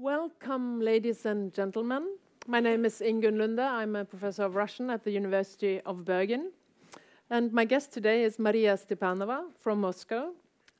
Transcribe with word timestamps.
Welcome, 0.00 0.80
ladies 0.80 1.26
and 1.26 1.52
gentlemen. 1.52 2.16
My 2.46 2.58
name 2.58 2.86
is 2.86 3.02
Ingunn 3.02 3.36
Lunde. 3.36 3.60
I'm 3.60 3.94
a 3.96 4.04
professor 4.06 4.44
of 4.44 4.54
Russian 4.54 4.88
at 4.88 5.04
the 5.04 5.10
University 5.10 5.82
of 5.84 6.06
Bergen. 6.06 6.52
And 7.28 7.52
my 7.52 7.66
guest 7.66 7.92
today 7.92 8.24
is 8.24 8.38
Maria 8.38 8.78
Stepanova 8.78 9.42
from 9.60 9.82
Moscow. 9.82 10.32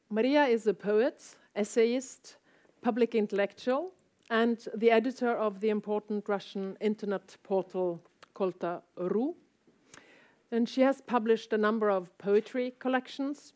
Maria 0.08 0.46
is 0.46 0.66
a 0.66 0.72
poet, 0.72 1.36
essayist, 1.54 2.36
public 2.80 3.14
intellectual, 3.14 3.92
and 4.30 4.66
the 4.74 4.90
editor 4.90 5.36
of 5.36 5.60
the 5.60 5.68
important 5.68 6.26
Russian 6.26 6.78
internet 6.80 7.36
portal 7.42 8.00
Colta.ru. 8.34 9.34
And 10.50 10.66
she 10.66 10.80
has 10.80 11.02
published 11.02 11.52
a 11.52 11.58
number 11.58 11.90
of 11.90 12.16
poetry 12.16 12.72
collections 12.78 13.52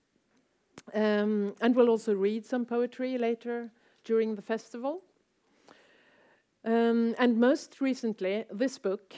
um, 0.93 1.55
and 1.62 1.75
will 1.75 1.89
also 1.89 2.12
read 2.12 2.45
some 2.45 2.67
poetry 2.67 3.17
later 3.17 3.71
during 4.05 4.35
the 4.35 4.43
festival. 4.43 5.01
Um, 6.64 7.14
and 7.18 7.38
most 7.38 7.82
recently, 7.82 8.46
this 8.50 8.78
book 8.78 9.14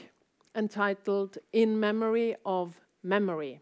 entitled 0.57 1.39
In 1.53 1.79
Memory 1.79 2.35
of 2.45 2.81
Memory, 3.05 3.61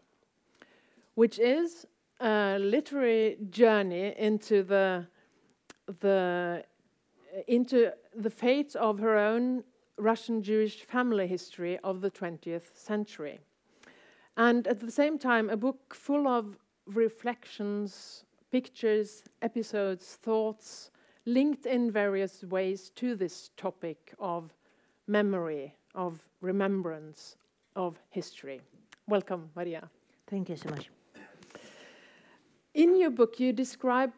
which 1.13 1.37
is 1.37 1.85
a 2.19 2.57
literary 2.59 3.37
journey 3.51 4.15
into 4.17 4.63
the, 4.63 5.05
the, 6.01 6.63
into 7.47 7.91
the 8.15 8.29
fate 8.31 8.75
of 8.75 8.97
her 8.97 9.17
own 9.17 9.63
Russian 9.97 10.41
Jewish 10.41 10.83
family 10.83 11.27
history 11.27 11.77
of 11.83 12.01
the 12.01 12.09
20th 12.09 12.75
century. 12.75 13.39
And 14.35 14.67
at 14.67 14.79
the 14.79 14.91
same 14.91 15.19
time, 15.19 15.47
a 15.49 15.57
book 15.57 15.93
full 15.93 16.27
of 16.27 16.57
reflections, 16.87 18.23
pictures, 18.51 19.25
episodes, 19.43 20.17
thoughts, 20.23 20.89
linked 21.25 21.65
in 21.65 21.91
various 21.91 22.43
ways 22.43 22.91
to 22.95 23.15
this 23.15 23.49
topic 23.57 24.13
of 24.19 24.53
memory, 25.07 25.73
of 25.93 26.19
remembrance, 26.41 27.35
of 27.75 27.99
history. 28.09 28.61
Welcome, 29.07 29.49
Maria. 29.55 29.89
Thank 30.27 30.49
you 30.49 30.55
so 30.55 30.69
much. 30.69 30.89
In 32.73 32.99
your 32.99 33.09
book, 33.09 33.39
you 33.39 33.53
describe 33.53 34.11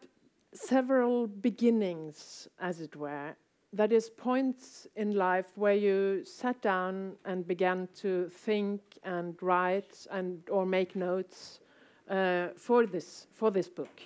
several 0.52 1.26
beginnings, 1.26 2.48
as 2.60 2.80
it 2.80 2.96
were, 2.96 3.36
that 3.72 3.92
is, 3.92 4.08
points 4.08 4.86
in 4.96 5.14
life 5.14 5.46
where 5.54 5.74
you 5.74 6.24
sat 6.24 6.60
down 6.62 7.12
and 7.24 7.46
began 7.46 7.88
to 7.96 8.28
think 8.30 8.80
and 9.04 9.36
write 9.42 10.06
and 10.10 10.40
or 10.50 10.64
make 10.64 10.96
notes 10.96 11.60
uh, 12.08 12.48
for 12.56 12.86
this 12.86 13.26
for 13.34 13.50
this 13.50 13.68
book. 13.68 14.00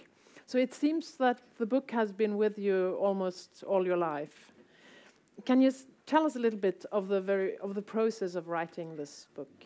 So 0.53 0.59
it 0.59 0.75
seems 0.75 1.15
that 1.15 1.39
the 1.57 1.65
book 1.65 1.91
has 1.93 2.13
been 2.13 2.37
with 2.37 2.59
you 2.59 2.99
almost 3.01 3.65
all 3.67 3.87
your 3.87 3.97
life. 3.97 4.53
Can 5.47 5.63
you 5.63 5.73
tell 6.05 6.27
us 6.27 6.37
a 6.37 6.39
little 6.39 6.59
bit 6.59 6.85
of 6.93 7.09
the 7.09 7.23
very 7.23 7.57
of 7.57 7.75
the 7.75 7.81
process 7.81 8.35
of 8.35 8.49
writing 8.49 8.95
this 8.95 9.29
book? 9.35 9.65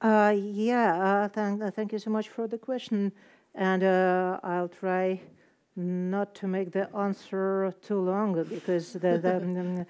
Uh, 0.00 0.34
yeah, 0.36 0.88
uh, 0.96 1.28
thank, 1.28 1.62
uh, 1.62 1.70
thank 1.70 1.92
you 1.92 2.00
so 2.00 2.10
much 2.10 2.30
for 2.30 2.48
the 2.48 2.58
question, 2.58 3.12
and 3.54 3.84
uh, 3.84 4.40
I'll 4.42 4.68
try 4.80 5.20
not 5.76 6.34
to 6.34 6.48
make 6.48 6.72
the 6.72 6.88
answer 6.96 7.72
too 7.80 8.00
long 8.00 8.42
because 8.42 8.94
the, 8.94 9.18
the, 9.22 9.36
um, 9.60 9.86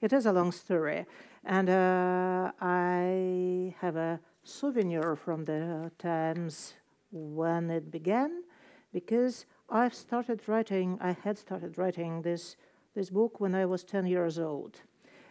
it 0.00 0.14
is 0.14 0.24
a 0.24 0.32
long 0.32 0.52
story, 0.52 1.04
and 1.44 1.68
uh, 1.68 2.50
I 2.62 3.74
have 3.78 3.96
a 3.96 4.20
souvenir 4.42 5.16
from 5.16 5.44
the 5.44 5.92
times 5.98 6.76
when 7.10 7.68
it 7.68 7.90
began 7.90 8.44
because 8.92 9.46
I've 9.68 9.94
started 9.94 10.48
writing, 10.48 10.98
I 11.00 11.12
had 11.12 11.38
started 11.38 11.78
writing 11.78 12.22
this, 12.22 12.56
this 12.94 13.10
book 13.10 13.40
when 13.40 13.54
I 13.54 13.66
was 13.66 13.84
10 13.84 14.06
years 14.06 14.38
old. 14.38 14.80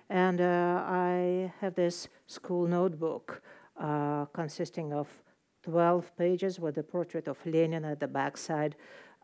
And 0.10 0.42
uh, 0.42 0.84
I 0.88 1.54
have 1.62 1.76
this 1.76 2.08
school 2.26 2.68
notebook 2.68 3.42
uh, 3.80 4.26
consisting 4.26 4.94
of 4.94 5.08
12 5.64 6.16
pages 6.18 6.60
with 6.60 6.76
the 6.76 6.84
portrait 6.84 7.28
of 7.28 7.38
Lenin 7.46 7.86
at 7.86 8.00
the 8.00 8.08
backside, 8.08 8.76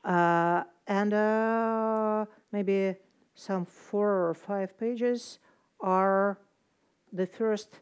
uh, 0.04 0.64
and 0.88 1.14
uh, 1.14 2.26
maybe 2.52 2.96
some 3.34 3.66
four 3.66 4.30
or 4.30 4.34
five 4.34 4.78
pages 4.78 5.40
are 5.80 6.38
the 7.12 7.26
first 7.26 7.80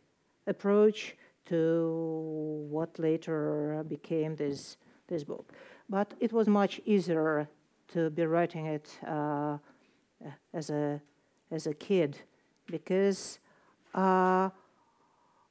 approach 0.47 1.15
to 1.45 2.65
what 2.69 2.97
later 2.97 3.83
became 3.87 4.35
this, 4.35 4.77
this 5.07 5.23
book. 5.23 5.51
But 5.93 6.15
it 6.19 6.33
was 6.33 6.47
much 6.47 6.81
easier 6.85 7.47
to 7.89 8.09
be 8.09 8.25
writing 8.25 8.65
it 8.65 8.89
uh, 9.05 9.59
as 10.51 10.71
a 10.71 10.99
as 11.51 11.67
a 11.67 11.73
kid 11.75 12.17
because 12.65 13.37
uh, 13.93 14.49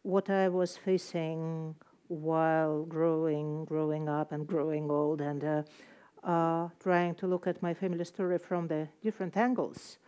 what 0.02 0.28
I 0.30 0.48
was 0.48 0.76
facing 0.76 1.76
while 2.08 2.82
growing, 2.86 3.64
growing 3.66 4.08
up, 4.08 4.32
and 4.32 4.44
growing 4.44 4.90
old, 4.90 5.20
and 5.20 5.44
uh, 5.44 5.62
uh, 6.24 6.70
trying 6.80 7.14
to 7.20 7.28
look 7.28 7.46
at 7.46 7.62
my 7.62 7.72
family 7.72 8.04
story 8.04 8.38
from 8.38 8.66
the 8.66 8.88
different 9.00 9.36
angles, 9.36 9.98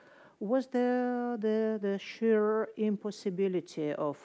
was 0.41 0.67
the 0.67 1.39
the, 1.41 1.78
the 1.81 1.97
sheer 2.00 2.71
impossibility 2.77 3.93
of 3.93 4.19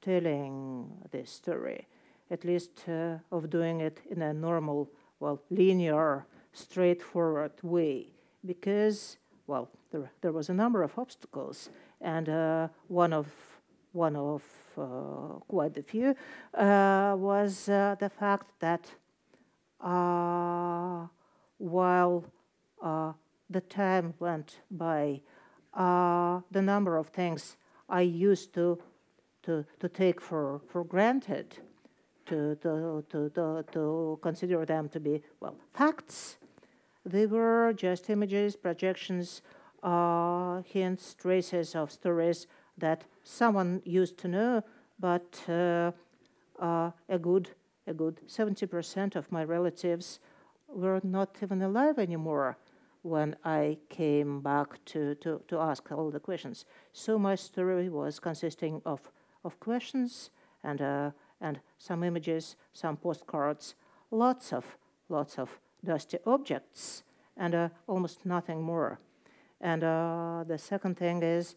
telling 0.00 0.90
this 1.10 1.30
story, 1.30 1.86
at 2.30 2.46
least 2.46 2.88
uh, 2.88 3.18
of 3.30 3.50
doing 3.50 3.82
it 3.82 4.00
in 4.10 4.22
a 4.22 4.32
normal 4.32 4.88
well, 5.20 5.40
linear, 5.50 6.26
straightforward 6.52 7.52
way. 7.62 8.08
Because, 8.44 9.18
well, 9.46 9.68
there, 9.92 10.10
there 10.22 10.32
was 10.32 10.48
a 10.48 10.54
number 10.54 10.82
of 10.82 10.98
obstacles, 10.98 11.70
and 12.00 12.28
uh, 12.28 12.68
one 12.88 13.12
of 13.12 13.28
one 13.92 14.14
of 14.14 14.42
uh, 14.78 15.40
quite 15.48 15.76
a 15.76 15.82
few 15.82 16.14
uh, 16.54 17.14
was 17.18 17.68
uh, 17.68 17.96
the 17.98 18.08
fact 18.08 18.46
that 18.60 18.88
while 21.58 22.24
the 23.50 23.60
time 23.68 24.14
went 24.20 24.60
by, 24.70 25.20
the 25.74 26.62
number 26.62 26.96
of 26.96 27.08
things 27.08 27.56
I 27.88 28.02
used 28.02 28.54
to 28.54 28.78
to, 29.42 29.64
to 29.80 29.88
take 29.88 30.20
for, 30.20 30.60
for 30.68 30.84
granted 30.84 31.58
to, 32.30 32.56
to, 32.62 33.04
to, 33.10 33.64
to, 33.72 34.18
consider 34.22 34.64
them 34.64 34.88
to 34.88 35.00
be, 35.00 35.22
well, 35.40 35.56
facts. 35.74 36.38
They 37.04 37.26
were 37.26 37.72
just 37.76 38.08
images, 38.10 38.56
projections, 38.56 39.42
uh, 39.82 40.62
hints, 40.62 41.14
traces 41.14 41.74
of 41.74 41.90
stories 41.90 42.46
that 42.78 43.04
someone 43.24 43.82
used 43.84 44.16
to 44.18 44.28
know, 44.28 44.62
but 44.98 45.42
uh, 45.48 45.92
uh, 46.58 46.90
a 47.08 47.18
good 47.18 47.50
a 47.86 47.94
good 47.94 48.20
70% 48.28 49.16
of 49.16 49.32
my 49.32 49.42
relatives 49.42 50.20
were 50.68 51.00
not 51.02 51.36
even 51.42 51.60
alive 51.60 51.98
anymore 51.98 52.56
when 53.02 53.34
I 53.44 53.78
came 53.88 54.40
back 54.40 54.84
to, 54.86 55.14
to, 55.16 55.40
to 55.48 55.58
ask 55.58 55.90
all 55.90 56.10
the 56.10 56.20
questions. 56.20 56.64
So 56.92 57.18
my 57.18 57.34
story 57.34 57.88
was 57.88 58.20
consisting 58.20 58.82
of, 58.84 59.00
of 59.44 59.58
questions 59.58 60.30
and 60.62 60.80
uh, 60.80 61.10
and 61.40 61.60
some 61.78 62.04
images, 62.04 62.56
some 62.72 62.96
postcards, 62.96 63.74
lots 64.10 64.52
of 64.52 64.76
lots 65.08 65.38
of 65.38 65.58
dusty 65.84 66.18
objects, 66.26 67.02
and 67.36 67.54
uh, 67.54 67.68
almost 67.86 68.24
nothing 68.24 68.62
more. 68.62 68.98
And 69.60 69.82
uh, 69.82 70.44
the 70.46 70.58
second 70.58 70.96
thing 70.96 71.22
is, 71.22 71.56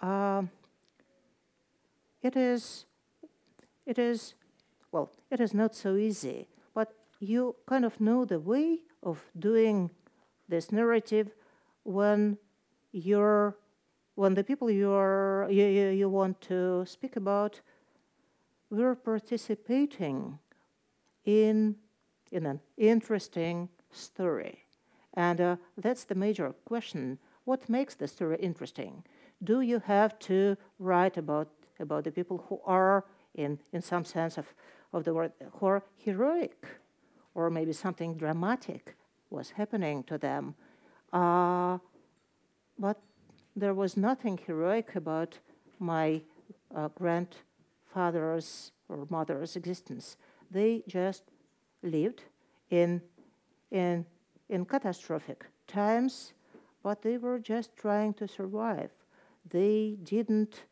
uh, 0.00 0.42
it 2.22 2.36
is, 2.36 2.86
it 3.86 3.98
is, 3.98 4.34
well, 4.90 5.10
it 5.30 5.40
is 5.40 5.52
not 5.54 5.74
so 5.74 5.96
easy, 5.96 6.48
but 6.74 6.94
you 7.20 7.54
kind 7.66 7.84
of 7.84 8.00
know 8.00 8.24
the 8.24 8.40
way 8.40 8.80
of 9.02 9.22
doing 9.38 9.90
this 10.48 10.72
narrative 10.72 11.30
when 11.84 12.38
you're 12.92 13.56
when 14.14 14.34
the 14.34 14.44
people 14.44 14.70
you're, 14.70 15.48
you, 15.50 15.64
you, 15.64 15.88
you 15.88 16.08
want 16.08 16.40
to 16.40 16.84
speak 16.86 17.16
about 17.16 17.60
we're 18.74 18.94
participating 18.94 20.38
in, 21.24 21.76
in 22.30 22.46
an 22.46 22.60
interesting 22.76 23.68
story. 23.90 24.64
And 25.14 25.40
uh, 25.40 25.56
that's 25.78 26.04
the 26.04 26.14
major 26.14 26.52
question. 26.64 27.18
What 27.44 27.68
makes 27.68 27.94
the 27.94 28.08
story 28.08 28.36
interesting? 28.40 29.04
Do 29.42 29.60
you 29.60 29.80
have 29.80 30.18
to 30.20 30.56
write 30.78 31.16
about, 31.16 31.48
about 31.78 32.04
the 32.04 32.10
people 32.10 32.44
who 32.48 32.60
are, 32.66 33.04
in, 33.34 33.58
in 33.72 33.80
some 33.80 34.04
sense 34.04 34.38
of, 34.38 34.46
of 34.92 35.04
the 35.04 35.14
word, 35.14 35.32
who 35.52 35.66
are 35.66 35.82
heroic, 35.96 36.66
or 37.34 37.50
maybe 37.50 37.72
something 37.72 38.16
dramatic 38.16 38.96
was 39.30 39.50
happening 39.50 40.02
to 40.04 40.18
them? 40.18 40.54
Uh, 41.12 41.78
but 42.78 43.00
there 43.54 43.74
was 43.74 43.96
nothing 43.96 44.38
heroic 44.46 44.96
about 44.96 45.38
my 45.78 46.22
uh, 46.74 46.88
grand 46.88 47.36
father's 47.94 48.72
or 48.88 49.06
mother's 49.08 49.56
existence. 49.56 50.16
They 50.50 50.82
just 50.86 51.22
lived 51.82 52.22
in, 52.70 53.00
in, 53.70 54.04
in 54.48 54.64
catastrophic 54.64 55.46
times 55.66 56.34
but 56.84 57.00
they 57.00 57.16
were 57.16 57.38
just 57.38 57.74
trying 57.76 58.12
to 58.12 58.28
survive. 58.28 58.90
They 59.48 59.96
didn't 60.04 60.64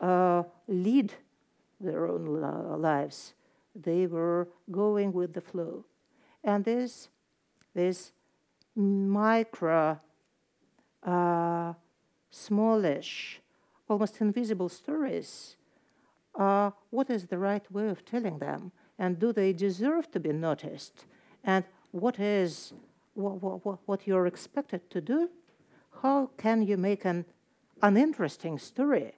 uh, 0.00 0.44
lead 0.68 1.12
their 1.80 2.06
own 2.06 2.40
lives. 2.80 3.34
They 3.74 4.06
were 4.06 4.48
going 4.70 5.12
with 5.12 5.34
the 5.34 5.40
flow. 5.40 5.84
And 6.44 6.64
this, 6.64 7.08
this 7.74 8.12
micro, 8.76 10.00
uh, 11.02 11.72
smallish, 12.30 13.40
almost 13.88 14.20
invisible 14.20 14.68
stories, 14.68 15.56
uh, 16.38 16.70
what 16.90 17.10
is 17.10 17.26
the 17.26 17.38
right 17.38 17.70
way 17.70 17.88
of 17.88 18.04
telling 18.04 18.38
them? 18.38 18.72
And 18.98 19.18
do 19.18 19.32
they 19.32 19.52
deserve 19.52 20.10
to 20.12 20.20
be 20.20 20.32
noticed? 20.32 21.04
And 21.44 21.64
what 21.90 22.18
is 22.18 22.72
what, 23.14 23.64
what, 23.64 23.78
what 23.86 24.06
you're 24.06 24.26
expected 24.26 24.88
to 24.90 25.00
do? 25.00 25.28
How 26.02 26.30
can 26.36 26.62
you 26.62 26.76
make 26.76 27.04
an 27.04 27.24
uninteresting 27.82 28.58
story 28.58 29.12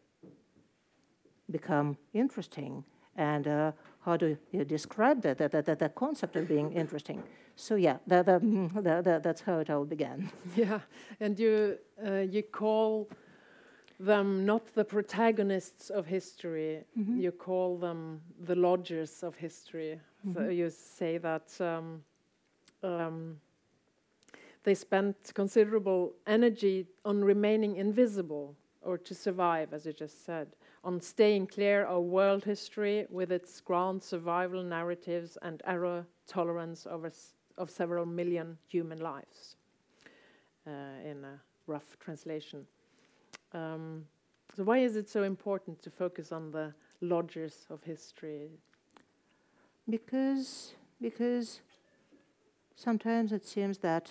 become 1.51 1.99
interesting? 2.15 2.85
And 3.17 3.47
uh, 3.47 3.73
how 4.01 4.17
do 4.17 4.39
you 4.51 4.65
describe 4.65 5.21
that, 5.23 5.39
that, 5.39 5.67
that, 5.67 5.95
concept 5.95 6.37
of 6.37 6.49
being 6.49 6.73
interesting? 6.73 7.23
So 7.57 7.75
yeah, 7.75 7.99
that, 8.07 8.25
that, 8.25 9.21
that's 9.23 9.43
how 9.43 9.59
it 9.59 9.69
all 9.69 9.85
began. 9.85 10.31
Yeah, 10.57 10.81
and 11.21 11.39
you, 11.39 11.79
uh, 12.05 12.21
you 12.21 12.43
call 12.43 13.11
them 14.01 14.47
not 14.47 14.75
the 14.75 14.85
protagonists 14.85 15.91
of 15.91 16.07
history, 16.07 16.85
mm 16.97 17.05
-hmm. 17.05 17.21
you 17.21 17.33
call 17.33 17.79
them 17.79 18.21
the 18.47 18.55
lodgers 18.55 19.23
of 19.23 19.37
history. 19.37 19.93
Mm 19.95 20.01
-hmm. 20.01 20.35
So 20.35 20.41
mm-hmm. 20.41 20.59
you 20.59 20.71
say 20.71 21.19
that 21.19 21.61
um, 21.61 22.05
um, 22.83 23.41
they 24.63 24.75
spent 24.75 25.33
considerable 25.35 26.13
energy 26.25 26.87
on 27.03 27.25
remaining 27.25 27.77
invisible 27.77 28.55
or 28.83 28.99
to 28.99 29.15
survive, 29.15 29.77
as 29.77 29.85
you 29.85 29.93
just 29.93 30.25
said, 30.25 30.47
on 30.83 31.01
staying 31.01 31.47
clear 31.47 31.85
of 31.85 32.05
world 32.05 32.45
history 32.45 33.07
with 33.11 33.31
its 33.31 33.61
grand 33.61 34.03
survival 34.03 34.63
narratives 34.63 35.39
and 35.43 35.63
error 35.65 36.07
tolerance 36.27 36.91
of, 36.91 37.05
of 37.57 37.71
several 37.71 38.07
million 38.07 38.59
human 38.73 38.99
lives, 38.99 39.57
uh, 40.67 41.11
in 41.11 41.25
a 41.25 41.41
rough 41.67 41.97
translation. 41.99 42.67
Um, 43.53 44.07
so, 44.57 44.65
why 44.65 44.79
is 44.79 44.97
it 44.97 45.09
so 45.09 45.23
important 45.23 45.83
to 45.83 45.91
focus 45.91 46.33
on 46.33 46.51
the 46.51 46.75
lodgers 47.01 47.67
of 47.71 47.83
history? 47.83 48.51
Because, 49.89 50.75
because 51.01 51.61
sometimes 52.75 53.33
it 53.33 53.45
seems 53.47 53.79
that 53.79 54.11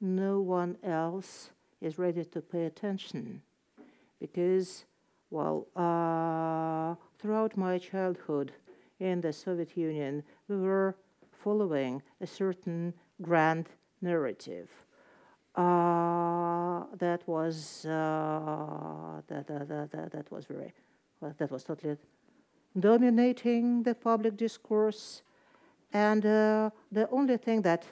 no 0.00 0.40
one 0.40 0.76
else 0.82 1.50
is 1.80 1.98
ready 1.98 2.24
to 2.24 2.40
pay 2.40 2.66
attention 2.66 3.42
because, 4.20 4.84
well, 5.30 5.66
uh, 5.76 6.94
throughout 7.18 7.56
my 7.56 7.78
childhood 7.78 8.52
in 9.00 9.20
the 9.20 9.32
Soviet 9.32 9.76
Union, 9.76 10.22
we 10.48 10.56
were 10.56 10.96
following 11.30 12.02
a 12.20 12.26
certain 12.26 12.94
grand 13.20 13.68
narrative. 14.00 14.70
Uh, 15.54 16.84
that 16.98 17.22
was 17.26 17.86
uh, 17.86 19.20
that, 19.28 20.26
was 20.30 20.44
very 20.46 20.72
that 21.38 21.50
was 21.50 21.62
totally 21.62 21.96
dominating 22.78 23.82
the 23.84 23.94
public 23.94 24.36
discourse, 24.36 25.22
and 25.92 26.26
uh, 26.26 26.70
the 26.90 27.08
only 27.10 27.36
thing 27.36 27.62
that 27.62 27.86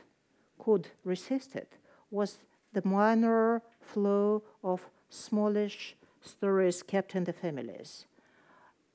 could 0.58 0.88
resist 1.04 1.54
it 1.54 1.78
was 2.10 2.38
the 2.72 2.82
minor 2.84 3.62
flow 3.80 4.42
of 4.64 4.90
smallish 5.08 5.96
stories 6.20 6.82
kept 6.82 7.14
in 7.14 7.24
the 7.24 7.32
families. 7.32 8.06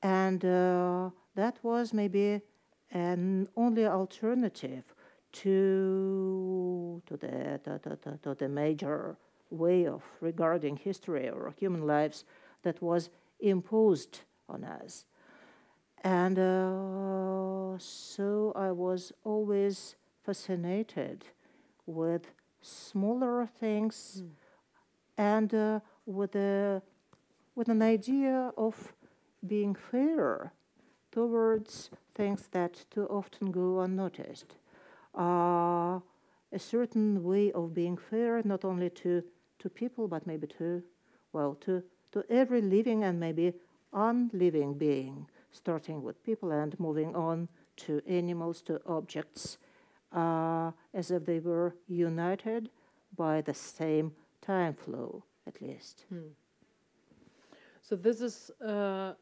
And 0.02 0.44
uh, 0.44 1.10
that 1.34 1.58
was 1.62 1.92
maybe 1.92 2.42
an 2.90 3.48
only 3.56 3.86
alternative 3.86 4.84
to, 5.42 7.02
to, 7.06 7.16
the, 7.16 7.60
to, 7.64 8.18
to, 8.22 8.34
the 8.34 8.48
major 8.48 9.16
way 9.50 9.86
of 9.86 10.02
regarding 10.20 10.76
history 10.76 11.28
or 11.28 11.54
human 11.58 11.86
lives 11.86 12.24
that 12.62 12.82
was 12.82 13.10
imposed 13.40 14.20
on 14.48 14.64
us. 14.64 15.04
And 16.02 16.38
uh, 16.38 17.78
so 17.78 18.52
I 18.56 18.70
was 18.70 19.12
always 19.24 19.96
fascinated 20.24 21.24
with 21.86 22.32
smaller 22.60 23.48
things 23.60 24.22
mm. 24.24 24.30
and 25.16 25.54
uh, 25.54 25.80
with, 26.06 26.34
a, 26.36 26.82
with 27.54 27.68
an 27.68 27.82
idea 27.82 28.52
of 28.56 28.92
being 29.46 29.74
fair 29.74 30.52
towards 31.12 31.90
things 32.14 32.48
that 32.52 32.84
too 32.90 33.06
often 33.06 33.50
go 33.50 33.80
unnoticed. 33.80 34.56
Uh, 35.14 36.00
a 36.52 36.58
certain 36.58 37.22
way 37.22 37.52
of 37.52 37.74
being 37.74 37.96
fair, 37.96 38.42
not 38.44 38.64
only 38.64 38.90
to, 38.90 39.22
to 39.58 39.68
people, 39.68 40.08
but 40.08 40.26
maybe 40.26 40.46
to, 40.46 40.82
well, 41.32 41.54
to, 41.60 41.82
to 42.12 42.24
every 42.30 42.62
living 42.62 43.04
and 43.04 43.20
maybe 43.20 43.52
unliving 43.92 44.74
being, 44.74 45.26
starting 45.52 46.02
with 46.02 46.22
people 46.24 46.50
and 46.50 46.78
moving 46.80 47.14
on 47.14 47.48
to 47.76 48.00
animals, 48.06 48.62
to 48.62 48.80
objects, 48.86 49.58
uh, 50.12 50.70
as 50.94 51.10
if 51.10 51.24
they 51.24 51.38
were 51.38 51.74
united 51.86 52.70
by 53.16 53.40
the 53.40 53.54
same 53.54 54.12
time 54.40 54.74
flow, 54.74 55.22
at 55.46 55.60
least. 55.60 56.04
Hmm. 56.08 56.32
So, 57.82 57.96
this 57.96 58.20
is 58.20 58.50
uh, 58.60 59.14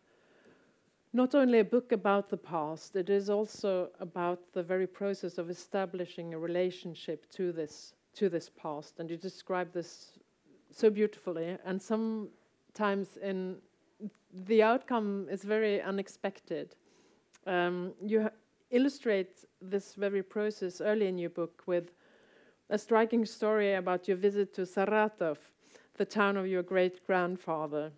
not 1.17 1.35
only 1.35 1.61
a 1.61 1.65
book 1.65 1.93
about 1.93 2.29
the 2.29 2.37
past, 2.37 2.95
it 2.95 3.09
is 3.09 3.31
also 3.31 3.89
about 4.01 4.39
the 4.53 4.63
very 4.63 4.87
process 4.87 5.39
of 5.39 5.49
establishing 5.49 6.35
a 6.35 6.39
relationship 6.39 7.25
to 7.31 7.53
this, 7.53 7.95
to 8.13 8.29
this 8.29 8.51
past. 8.51 9.01
And 9.01 9.11
you 9.11 9.17
describe 9.17 9.73
this 9.73 10.19
so 10.71 10.91
beautifully, 10.91 11.57
and 11.65 11.81
sometimes 11.81 13.17
in 13.23 13.57
the 14.47 14.63
outcome 14.63 15.27
is 15.31 15.43
very 15.43 15.81
unexpected. 15.81 16.77
Um, 17.47 17.95
you 18.05 18.29
illustrate 18.71 19.47
this 19.63 19.95
very 19.95 20.23
process 20.23 20.83
early 20.83 21.07
in 21.07 21.17
your 21.17 21.31
book 21.31 21.63
with 21.65 21.93
a 22.69 22.77
striking 22.77 23.25
story 23.25 23.73
about 23.77 24.07
your 24.07 24.19
visit 24.19 24.53
to 24.53 24.63
Saratov, 24.63 25.39
the 25.95 26.05
town 26.05 26.37
of 26.37 26.47
your 26.47 26.63
great 26.63 27.07
grandfather. 27.07 27.91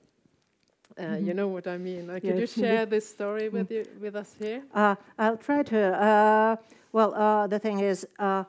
Uh, 0.97 1.05
mm 1.05 1.15
-hmm. 1.15 1.27
You 1.27 1.35
know 1.35 1.53
what 1.53 1.67
I 1.67 1.79
mean. 1.79 2.11
Uh, 2.11 2.15
could 2.15 2.25
yes. 2.25 2.39
you 2.39 2.47
share 2.47 2.87
this 2.87 3.11
story 3.11 3.49
with 3.49 3.71
you 3.71 3.85
with 4.01 4.15
us 4.17 4.35
here? 4.39 4.63
Uh, 4.75 4.95
I'll 5.17 5.37
try 5.37 5.63
to. 5.63 5.77
Uh, 5.77 6.57
well, 6.93 7.13
uh, 7.15 7.49
the 7.49 7.59
thing 7.59 7.81
is, 7.81 8.07
uh, 8.19 8.45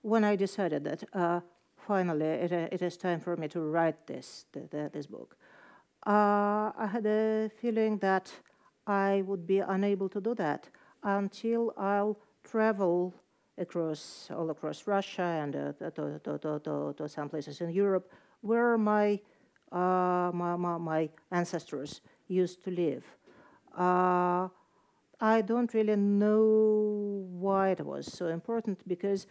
when 0.00 0.24
I 0.24 0.36
decided 0.36 0.84
that 0.84 1.02
finally 1.86 2.44
it, 2.44 2.52
it 2.52 2.82
is 2.82 2.96
time 2.96 3.18
for 3.20 3.36
me 3.36 3.48
to 3.48 3.60
write 3.60 3.98
this 4.06 4.46
the, 4.52 4.60
the, 4.68 4.88
this 4.90 5.06
book, 5.06 5.36
I 6.06 6.86
had 6.86 7.06
a 7.06 7.48
feeling 7.48 7.98
that 7.98 8.42
I 8.86 9.22
would 9.26 9.46
be 9.46 9.60
unable 9.60 10.08
to 10.08 10.20
do 10.20 10.34
that 10.34 10.70
until 11.02 11.72
I'll 11.76 12.16
travel 12.42 13.12
across 13.58 14.28
all 14.30 14.50
across 14.50 14.86
Russia 14.86 15.22
and 15.22 15.56
uh, 15.56 15.72
to, 15.90 16.18
to, 16.20 16.38
to, 16.38 16.94
to, 16.96 17.08
some 17.08 17.28
places 17.28 17.60
in 17.60 17.70
Europe 17.70 18.10
where 18.40 18.78
my, 18.78 19.20
my, 19.78 20.56
my, 20.56 20.78
my, 20.78 21.08
ancestors 21.30 22.00
used 22.28 22.62
to 22.64 22.70
live. 22.70 23.04
Uh, 23.76 24.48
I 25.20 25.40
don't 25.40 25.72
really 25.72 25.96
know 25.96 27.26
why 27.30 27.70
it 27.70 27.80
was 27.80 28.12
so 28.12 28.26
important 28.26 28.86
because 28.86 29.26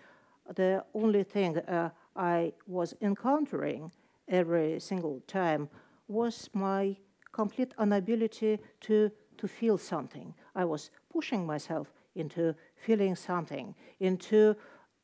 the 0.56 0.84
only 0.94 1.24
thing 1.24 1.58
uh, 1.58 1.90
I 2.16 2.54
was 2.68 2.94
encountering 3.02 3.92
every 4.28 4.80
single 4.80 5.22
time 5.28 5.70
was 6.08 6.50
my 6.54 6.96
complete 7.32 7.74
inability 7.80 8.60
to 8.82 9.12
to 9.42 9.48
feel 9.48 9.78
something. 9.78 10.34
I 10.56 10.66
was 10.66 10.92
pushing 11.12 11.46
myself 11.46 11.92
into 12.16 12.56
feeling 12.76 13.16
something, 13.16 13.76
into 14.00 14.56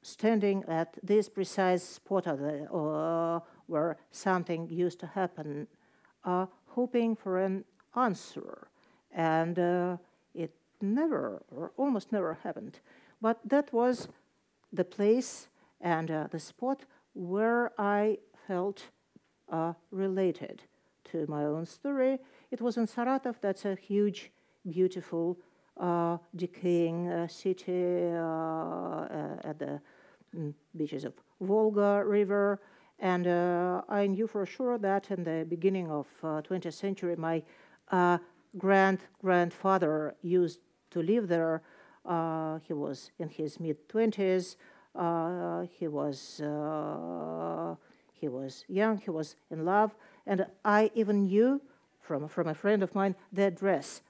standing 0.03 0.63
at 0.67 0.97
this 1.01 1.27
precise 1.27 1.83
spot 1.83 2.25
the, 2.25 2.71
uh, 2.71 3.39
where 3.67 3.97
something 4.11 4.69
used 4.69 4.99
to 4.99 5.07
happen, 5.07 5.67
hoping 6.67 7.15
for 7.15 7.39
an 7.39 7.63
answer. 7.95 8.67
And 9.11 9.57
uh, 9.57 9.97
it 10.33 10.53
never, 10.81 11.41
or 11.55 11.71
almost 11.77 12.11
never 12.11 12.37
happened. 12.43 12.79
But 13.21 13.39
that 13.45 13.73
was 13.73 14.07
the 14.71 14.83
place 14.83 15.47
and 15.81 16.11
uh, 16.11 16.27
the 16.31 16.39
spot 16.39 16.85
where 17.13 17.71
I 17.77 18.17
felt 18.47 18.83
uh, 19.49 19.73
related 19.91 20.63
to 21.11 21.25
my 21.27 21.45
own 21.45 21.65
story 21.65 22.19
it 22.51 22.61
was 22.61 22.77
in 22.77 22.87
Saratov, 22.87 23.35
that's 23.41 23.65
a 23.65 23.75
huge, 23.75 24.31
beautiful, 24.69 25.37
uh, 25.77 26.17
decaying 26.35 27.09
uh, 27.09 27.27
city 27.27 28.05
uh, 28.13 28.17
uh, 28.17 29.37
at 29.43 29.59
the 29.59 29.81
mm, 30.35 30.53
beaches 30.75 31.03
of, 31.03 31.13
Volga 31.41 32.03
River. 32.05 32.59
And 32.99 33.27
uh, 33.27 33.81
I 33.87 34.07
knew 34.07 34.27
for 34.27 34.45
sure 34.45 34.77
that 34.79 35.11
in 35.11 35.23
the 35.23 35.45
beginning 35.47 35.91
of 35.91 36.07
uh, 36.23 36.41
20th 36.41 36.73
century, 36.73 37.15
my 37.15 37.43
uh, 37.91 38.17
grand 38.57 38.99
grandfather 39.21 40.15
used 40.21 40.59
to 40.91 41.01
live 41.01 41.27
there. 41.27 41.61
Uh, 42.05 42.59
he 42.63 42.73
was 42.73 43.11
in 43.19 43.29
his 43.29 43.59
mid 43.59 43.87
20s. 43.89 44.55
Uh, 44.95 45.65
he 45.77 45.87
was 45.87 46.41
uh, 46.41 47.75
he 48.13 48.27
was 48.27 48.65
young. 48.67 48.97
He 48.97 49.11
was 49.11 49.35
in 49.51 49.63
love, 49.63 49.93
and 50.25 50.47
I 50.65 50.89
even 50.95 51.25
knew 51.25 51.61
from 51.99 52.27
from 52.27 52.47
a 52.47 52.55
friend 52.55 52.81
of 52.81 52.95
mine 52.95 53.15
the 53.31 53.43
address, 53.43 54.01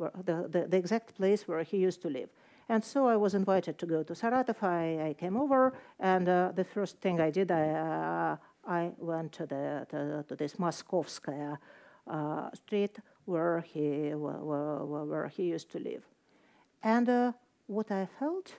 the, 0.00 0.48
the 0.48 0.66
the 0.68 0.76
exact 0.76 1.14
place 1.14 1.46
where 1.46 1.62
he 1.62 1.76
used 1.76 2.02
to 2.02 2.08
live. 2.08 2.30
And 2.68 2.84
so 2.84 3.06
I 3.06 3.16
was 3.16 3.34
invited 3.34 3.78
to 3.78 3.86
go 3.86 4.02
to 4.02 4.12
Saratov. 4.12 4.62
I, 4.62 5.08
I 5.08 5.14
came 5.14 5.36
over, 5.36 5.74
and 5.98 6.28
uh, 6.28 6.52
the 6.54 6.64
first 6.64 7.00
thing 7.00 7.20
I 7.20 7.30
did, 7.30 7.50
I, 7.50 7.68
uh, 7.68 8.36
I 8.66 8.92
went 8.98 9.32
to, 9.32 9.46
the, 9.46 9.86
to, 9.90 10.24
to 10.28 10.36
this 10.36 10.54
Moskovskaya 10.54 11.58
uh, 12.06 12.50
street 12.54 12.98
where 13.24 13.60
he, 13.60 14.14
where, 14.14 14.84
where, 14.84 15.28
he 15.28 15.44
used 15.44 15.70
to 15.72 15.78
live. 15.78 16.02
And 16.82 17.08
uh, 17.08 17.32
what 17.66 17.90
I 17.90 18.08
felt 18.18 18.54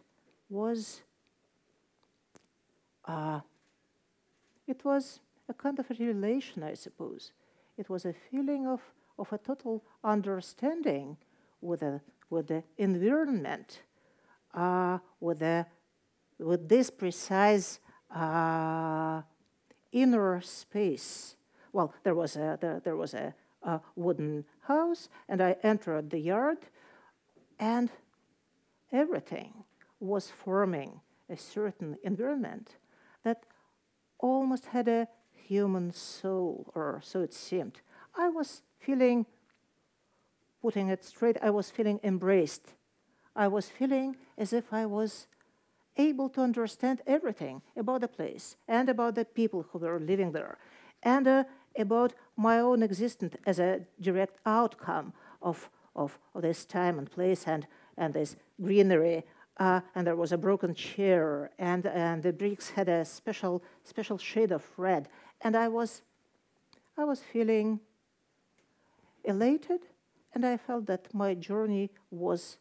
was 0.50 1.02
uh, 3.06 3.42
it 4.68 4.84
was 4.86 5.20
a 5.50 5.54
kind 5.54 5.80
of 5.80 5.90
a 5.92 5.94
relation, 5.96 6.64
I 6.64 6.74
suppose. 6.74 7.32
It 7.78 7.90
was 7.90 8.06
a 8.06 8.14
feeling 8.14 8.68
of, 8.68 8.82
of 9.20 9.32
a 9.34 9.38
total 9.38 9.84
understanding 10.04 11.18
with, 11.62 11.82
a, 11.82 12.02
with 12.30 12.48
the 12.48 12.64
environment 12.78 13.82
uh, 14.54 15.00
with, 15.20 15.42
a, 15.42 15.66
with 16.40 16.70
this 16.70 16.90
precise 16.90 17.80
uh, 18.14 19.22
inner 19.92 20.42
space. 20.42 21.36
Well, 21.72 21.94
there 22.04 22.16
was 22.16 22.36
a, 22.36 22.58
there, 22.62 22.82
there 22.84 22.96
was 22.96 23.14
a, 23.14 23.34
a 23.64 23.82
wooden 23.96 24.46
house, 24.62 25.10
and 25.28 25.42
I 25.42 25.56
entered 25.64 26.10
the 26.10 26.20
yard, 26.20 26.60
and 27.60 27.90
everything 28.92 29.64
was 30.00 30.30
forming 30.30 31.02
a 31.30 31.38
certain 31.38 31.98
environment 32.04 32.76
that 33.24 33.44
almost 34.20 34.68
had 34.68 34.88
a 34.88 35.08
human 35.32 35.92
soul, 35.92 36.72
or 36.76 37.02
so 37.04 37.22
it 37.22 37.34
seemed. 37.34 37.82
I 38.16 38.30
was 38.30 38.62
feeling, 38.80 39.26
putting 40.62 40.90
it 40.90 41.04
straight, 41.04 41.38
I 41.42 41.50
was 41.50 41.70
feeling 41.70 42.00
embraced 42.04 42.74
I 43.36 43.48
was 43.48 43.70
feeling 43.70 44.16
as 44.38 44.54
if 44.54 44.72
I 44.72 44.86
was 44.86 45.28
able 45.98 46.30
to 46.30 46.42
understand 46.42 47.02
everything 47.06 47.62
about 47.78 48.02
the 48.02 48.08
place 48.08 48.56
and 48.68 48.90
about 48.90 49.16
the 49.16 49.26
people 49.26 49.66
who 49.72 49.80
were 49.80 50.00
living 50.00 50.32
there 50.32 50.58
and 51.04 51.28
uh, 51.28 51.44
about 51.78 52.14
my 52.36 52.60
own 52.60 52.84
existence 52.84 53.36
as 53.46 53.60
a 53.60 53.82
direct 54.00 54.38
outcome 54.46 55.14
of, 55.42 55.70
of, 55.96 56.18
of, 56.34 56.42
this 56.42 56.66
time 56.66 56.98
and 56.98 57.12
place 57.12 57.44
and, 57.48 57.68
and 57.98 58.14
this 58.14 58.36
greenery. 58.62 59.24
Uh, 59.58 59.82
and 59.94 60.08
there 60.08 60.16
was 60.16 60.32
a 60.32 60.38
broken 60.38 60.74
chair, 60.74 61.52
and, 61.60 61.86
and 61.86 62.24
the 62.24 62.34
bricks 62.34 62.72
had 62.72 62.90
a 62.90 63.06
special, 63.06 63.64
special 63.84 64.18
shade 64.18 64.52
of 64.52 64.66
red. 64.78 65.08
And 65.42 65.56
I 65.56 65.68
was, 65.68 66.02
I 66.98 67.04
was 67.04 67.22
feeling 67.22 67.80
elated, 69.24 69.82
and 70.34 70.44
I 70.44 70.58
felt 70.58 70.88
that 70.88 71.14
my 71.14 71.36
journey 71.36 71.92
was 72.10 72.58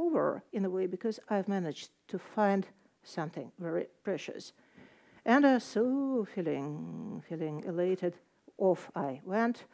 over 0.00 0.42
in 0.52 0.64
a 0.64 0.70
way 0.70 0.86
because 0.86 1.20
I've 1.28 1.48
managed 1.48 1.90
to 2.08 2.18
find 2.18 2.66
something 3.02 3.52
very 3.58 3.86
precious. 4.02 4.52
And 5.24 5.44
uh, 5.44 5.58
so 5.58 6.26
feeling 6.34 7.22
feeling 7.28 7.62
elated, 7.66 8.14
off 8.58 8.90
I 8.94 9.20
went 9.24 9.64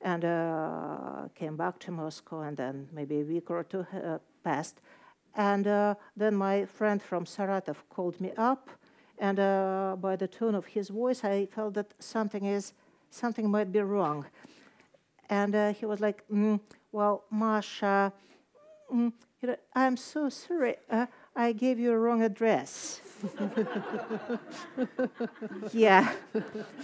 and 0.00 0.24
uh, 0.24 1.28
came 1.34 1.56
back 1.56 1.78
to 1.80 1.90
Moscow, 1.90 2.40
and 2.40 2.56
then 2.56 2.88
maybe 2.92 3.20
a 3.20 3.24
week 3.24 3.50
or 3.50 3.64
two 3.64 3.86
uh, 3.92 4.18
passed. 4.42 4.80
And 5.34 5.66
uh, 5.66 5.94
then 6.16 6.34
my 6.34 6.64
friend 6.64 7.02
from 7.02 7.24
Saratov 7.24 7.76
called 7.88 8.20
me 8.20 8.32
up, 8.36 8.70
and 9.18 9.38
uh, 9.38 9.96
by 10.00 10.16
the 10.16 10.26
tone 10.26 10.54
of 10.54 10.66
his 10.66 10.88
voice, 10.88 11.22
I 11.22 11.46
felt 11.46 11.74
that 11.74 11.94
something 11.98 12.44
is 12.44 12.72
something 13.10 13.50
might 13.50 13.72
be 13.72 13.80
wrong. 13.80 14.26
And 15.28 15.54
uh, 15.54 15.72
he 15.72 15.86
was 15.86 16.00
like, 16.00 16.24
mm, 16.28 16.60
"Well, 16.92 17.24
Masha, 17.30 18.12
mm, 18.92 19.12
you 19.42 19.48
know, 19.48 19.56
I'm 19.74 19.96
so 19.96 20.28
sorry. 20.28 20.76
Uh, 20.90 21.06
I 21.34 21.52
gave 21.52 21.78
you 21.78 21.92
a 21.92 21.98
wrong 21.98 22.22
address. 22.22 23.00
yeah. 25.72 26.12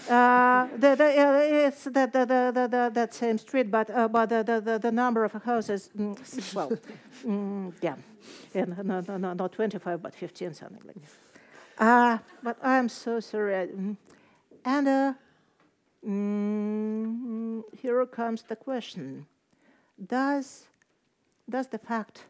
Uh, 0.08 0.68
the, 0.76 0.94
the, 0.94 1.04
uh, 1.04 1.66
it's 1.66 1.84
the, 1.84 1.90
the, 1.90 2.24
the, 2.26 2.68
the, 2.70 2.90
that 2.92 3.14
same 3.14 3.38
street, 3.38 3.70
but, 3.70 3.90
uh, 3.90 4.08
but 4.08 4.28
the, 4.28 4.42
the, 4.42 4.78
the 4.78 4.92
number 4.92 5.24
of 5.24 5.32
houses, 5.42 5.90
mm, 5.96 6.54
well, 6.54 6.70
mm, 7.26 7.72
yeah. 7.82 7.96
And 8.54 8.76
no, 8.84 9.00
no, 9.00 9.16
no, 9.16 9.32
not 9.34 9.52
25, 9.52 10.02
but 10.02 10.14
15, 10.14 10.54
something 10.54 10.82
like 10.86 10.96
that. 10.96 11.10
Uh, 11.78 12.18
but 12.42 12.56
I'm 12.62 12.88
so 12.88 13.20
sorry. 13.20 13.68
Mm. 13.68 13.96
And 14.64 14.88
uh, 14.88 15.12
mm, 16.06 17.62
here 17.80 18.06
comes 18.06 18.42
the 18.42 18.56
question 18.56 19.26
Does, 20.04 20.64
does 21.48 21.68
the 21.68 21.78
fact 21.78 22.24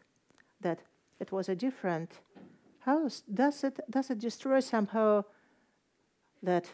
that 0.61 0.79
it 1.19 1.31
was 1.31 1.49
a 1.49 1.55
different 1.55 2.19
house, 2.79 3.23
does 3.31 3.63
it, 3.63 3.79
does 3.89 4.09
it 4.09 4.19
destroy 4.19 4.59
somehow 4.59 5.23
that, 6.41 6.69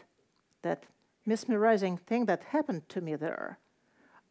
that 0.62 0.84
mesmerizing 1.26 1.96
thing 1.96 2.26
that 2.26 2.44
happened 2.44 2.88
to 2.88 3.00
me 3.00 3.16
there? 3.16 3.58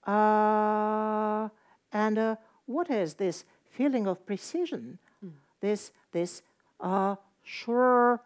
Uh, 0.05 1.49
and 1.91 2.17
uh, 2.17 2.35
what 2.65 2.89
is 2.89 3.15
this 3.15 3.45
feeling 3.69 4.07
of 4.07 4.25
precision? 4.25 4.99
Mm. 5.23 5.31
This, 5.61 5.91
this 6.11 6.41
uh, 6.79 7.15
sure 7.43 8.21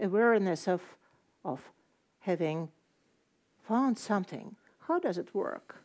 awareness 0.00 0.68
of, 0.68 0.82
of 1.44 1.60
having 2.20 2.68
found 3.66 3.98
something. 3.98 4.56
How 4.86 4.98
does 4.98 5.18
it 5.18 5.34
work? 5.34 5.82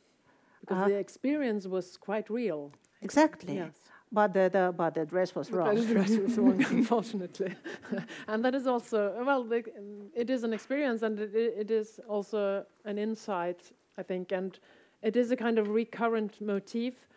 Because 0.62 0.88
the 0.88 0.96
experience 0.96 1.68
was 1.68 1.98
quite 1.98 2.30
real. 2.30 2.72
Exactly. 3.02 3.56
Yes 3.56 3.83
but 4.14 4.32
the, 4.32 4.48
the, 4.48 4.74
but 4.78 4.94
the 4.94 5.06
dress 5.06 5.34
was 5.34 5.50
wrong. 5.52 5.76
The 5.76 5.86
dress 5.86 6.12
was 6.12 6.38
wrong, 6.38 6.64
unfortunately. 6.70 7.56
and 8.28 8.46
that 8.46 8.54
is 8.54 8.68
also, 8.68 9.12
well, 9.26 9.44
the, 9.44 9.64
it 10.14 10.30
is 10.30 10.44
an 10.44 10.54
experience 10.54 11.02
and 11.02 11.20
it, 11.20 11.34
it 11.34 11.72
is 11.72 12.00
also 12.08 12.64
an 12.86 13.00
insight, 13.00 13.72
I 13.98 14.04
think, 14.04 14.32
and 14.32 14.58
it 15.02 15.16
is 15.16 15.32
a 15.32 15.36
kind 15.36 15.58
of 15.58 15.70
recurrent 15.70 16.40
motif, 16.40 17.08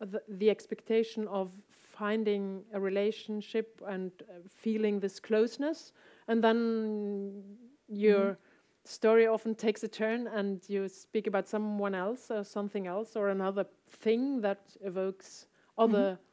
the, 0.00 0.22
the 0.26 0.48
expectation 0.48 1.28
of 1.28 1.50
finding 1.68 2.62
a 2.72 2.80
relationship 2.80 3.82
and 3.86 4.10
uh, 4.22 4.38
feeling 4.48 5.00
this 5.00 5.20
closeness, 5.20 5.92
and 6.26 6.42
then 6.42 7.42
your 7.88 8.32
mm 8.32 8.36
story 8.84 9.26
often 9.26 9.54
takes 9.54 9.82
a 9.82 9.88
turn 9.88 10.26
and 10.28 10.62
you 10.66 10.88
speak 10.88 11.26
about 11.26 11.46
someone 11.46 11.94
else 11.94 12.30
or 12.30 12.42
something 12.42 12.86
else 12.86 13.16
or 13.16 13.28
another 13.28 13.66
thing 13.90 14.40
that 14.40 14.60
evokes 14.82 15.46
other 15.76 16.12
mm 16.12 16.16
-hmm 16.16 16.27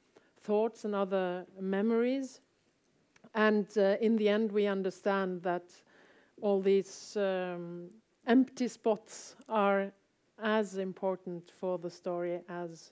thoughts 0.45 0.85
and 0.85 0.93
other 0.95 1.45
memories. 1.59 2.41
And 3.33 3.67
uh, 3.77 3.97
in 3.99 4.15
the 4.15 4.29
end, 4.29 4.51
we 4.51 4.67
understand 4.67 5.41
that 5.43 5.63
all 6.41 6.61
these 6.61 7.17
um, 7.17 7.89
empty 8.27 8.67
spots 8.67 9.35
are 9.49 9.91
as 10.41 10.77
important 10.77 11.51
for 11.59 11.77
the 11.77 11.89
story 11.89 12.41
as 12.49 12.91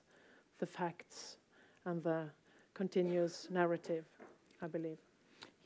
the 0.59 0.65
facts 0.65 1.37
and 1.85 2.03
the 2.03 2.25
continuous 2.73 3.47
narrative, 3.49 4.05
I 4.61 4.67
believe. 4.67 4.97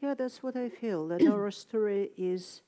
Yeah, 0.02 0.14
that's 0.14 0.44
what 0.44 0.56
I 0.56 0.70
feel. 0.70 1.08
That 1.08 1.26
our 1.28 1.52
story 1.66 2.12
is 2.18 2.62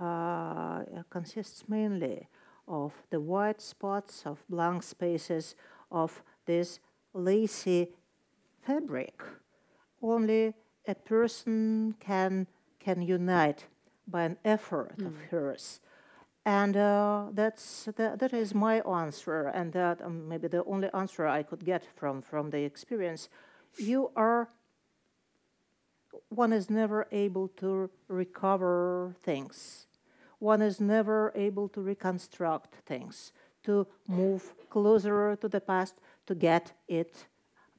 uh, 0.00 0.84
consists 1.10 1.68
mainly 1.68 2.28
of 2.66 2.92
the 3.10 3.20
white 3.20 3.60
spots, 3.60 4.22
of 4.26 4.44
blank 4.48 4.82
spaces, 4.82 5.56
of 5.90 6.22
this 6.46 6.80
lacy 7.14 7.88
fabric. 8.68 9.22
Only 10.02 10.54
a 10.86 10.94
person 10.94 11.94
can, 11.98 12.46
can 12.78 13.02
unite 13.02 13.66
by 14.06 14.22
an 14.24 14.36
effort 14.44 14.98
mm. 14.98 15.06
of 15.06 15.14
hers. 15.30 15.80
And 16.44 16.76
uh, 16.76 17.26
that's, 17.32 17.88
that, 17.96 18.18
that 18.20 18.32
is 18.32 18.54
my 18.54 18.80
answer, 18.80 19.48
and 19.48 19.72
that 19.72 20.00
um, 20.02 20.28
maybe 20.28 20.48
the 20.48 20.64
only 20.64 20.88
answer 20.94 21.26
I 21.26 21.42
could 21.42 21.64
get 21.64 21.84
from, 21.96 22.22
from 22.22 22.50
the 22.50 22.62
experience. 22.62 23.28
You 23.76 24.10
are, 24.16 24.48
one 26.28 26.52
is 26.52 26.70
never 26.70 27.06
able 27.12 27.48
to 27.60 27.90
recover 28.08 29.14
things. 29.22 29.86
One 30.38 30.62
is 30.62 30.80
never 30.80 31.32
able 31.34 31.68
to 31.70 31.80
reconstruct 31.80 32.76
things, 32.86 33.32
to 33.64 33.86
move 34.06 34.54
closer 34.70 35.36
to 35.36 35.48
the 35.48 35.60
past, 35.60 35.96
to 36.26 36.34
get 36.34 36.72
it 36.86 37.26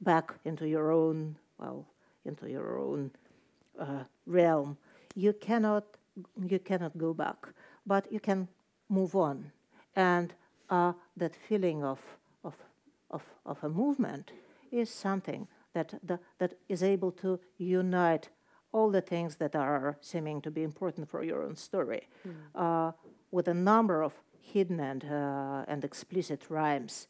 back 0.00 0.34
into 0.44 0.68
your 0.68 0.90
own, 0.92 1.36
well, 1.58 1.86
into 2.24 2.48
your 2.48 2.78
own 2.78 3.10
uh, 3.78 4.04
realm. 4.26 4.76
you 5.14 5.32
cannot 5.32 5.84
you 6.48 6.58
cannot 6.58 6.96
go 6.98 7.14
back, 7.14 7.48
but 7.86 8.12
you 8.12 8.20
can 8.20 8.48
move 8.88 9.14
on, 9.14 9.52
and 9.96 10.34
uh, 10.68 10.92
that 11.16 11.34
feeling 11.48 11.84
of 11.84 11.98
of 12.44 12.54
of 13.10 13.22
of 13.44 13.64
a 13.64 13.68
movement 13.68 14.32
is 14.70 14.90
something 14.90 15.48
that 15.72 15.94
the, 16.02 16.18
that 16.38 16.54
is 16.68 16.82
able 16.82 17.12
to 17.12 17.38
unite 17.58 18.28
all 18.72 18.90
the 18.90 19.00
things 19.00 19.36
that 19.36 19.56
are 19.56 19.96
seeming 20.00 20.40
to 20.42 20.50
be 20.50 20.62
important 20.62 21.08
for 21.08 21.24
your 21.24 21.42
own 21.42 21.56
story, 21.56 22.08
mm. 22.26 22.34
uh, 22.54 22.92
with 23.30 23.48
a 23.48 23.54
number 23.54 24.02
of 24.02 24.12
hidden 24.40 24.80
and 24.80 25.04
uh, 25.04 25.64
and 25.68 25.84
explicit 25.84 26.50
rhymes 26.50 27.08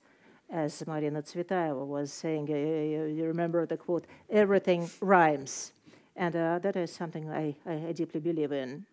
as 0.50 0.86
Marina 0.86 1.22
Tsvetaeva 1.22 1.86
was 1.86 2.12
saying, 2.12 2.48
uh, 2.50 2.54
you, 2.54 3.24
remember 3.24 3.66
the 3.66 3.76
quote, 3.76 4.06
everything 4.28 4.90
rhymes. 5.00 5.72
And 6.16 6.34
uh, 6.34 6.58
that 6.58 6.76
is 6.76 6.92
something 6.92 7.30
I, 7.30 7.54
I, 7.66 7.88
I 7.88 7.92
deeply 7.92 8.20
believe 8.20 8.52
in. 8.52 8.84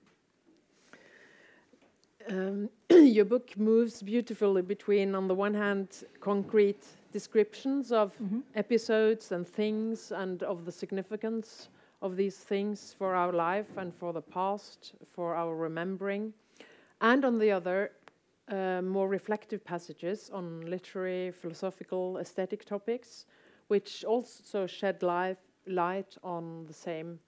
Um, 2.30 2.70
your 2.90 3.26
book 3.26 3.58
moves 3.58 4.02
beautifully 4.02 4.62
between, 4.62 5.16
on 5.16 5.28
the 5.28 5.36
one 5.36 5.54
hand, 5.54 6.04
concrete 6.20 6.86
descriptions 7.12 7.92
of 7.92 8.20
mm 8.20 8.30
-hmm. 8.30 8.42
episodes 8.54 9.32
and 9.32 9.46
things 9.56 10.12
and 10.12 10.44
of 10.44 10.64
the 10.66 10.72
significance 10.72 11.70
of 12.00 12.16
these 12.16 12.46
things 12.46 12.94
for 12.94 13.16
our 13.16 13.34
life 13.34 13.82
and 13.82 13.94
for 13.94 14.14
the 14.14 14.22
past, 14.22 14.94
for 15.16 15.36
our 15.36 15.56
remembering. 15.56 16.34
And 17.00 17.26
on 17.26 17.40
the 17.40 17.52
other, 17.52 17.92
uh, 18.50 18.82
more 18.82 19.08
reflective 19.08 19.64
passages 19.64 20.30
on 20.34 20.62
literary, 20.62 21.32
philosophical, 21.32 22.18
aesthetic 22.18 22.66
topics, 22.66 23.26
which 23.68 24.06
also 24.06 24.66
shed 24.68 25.04
life, 25.04 25.40
light 25.66 26.18
on 26.24 26.66
the 26.66 26.74
same, 26.74 27.20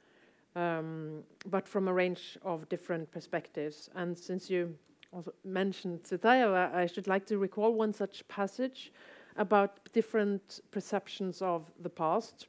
um, 0.55 1.23
but 1.45 1.67
from 1.67 1.87
a 1.87 1.93
range 1.93 2.37
of 2.43 2.67
different 2.69 3.11
perspectives. 3.11 3.89
And 3.95 4.17
since 4.17 4.49
you 4.49 4.75
also 5.11 5.33
mentioned 5.43 6.03
Tsvetaeva, 6.03 6.73
I 6.73 6.85
should 6.85 7.07
like 7.07 7.25
to 7.27 7.37
recall 7.37 7.73
one 7.73 7.93
such 7.93 8.27
passage 8.27 8.91
about 9.35 9.79
different 9.93 10.61
perceptions 10.71 11.41
of 11.41 11.71
the 11.81 11.89
past 11.89 12.47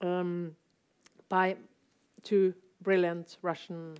um, 0.00 0.54
by 1.28 1.56
two 2.22 2.54
brilliant 2.82 3.38
Russian 3.42 3.96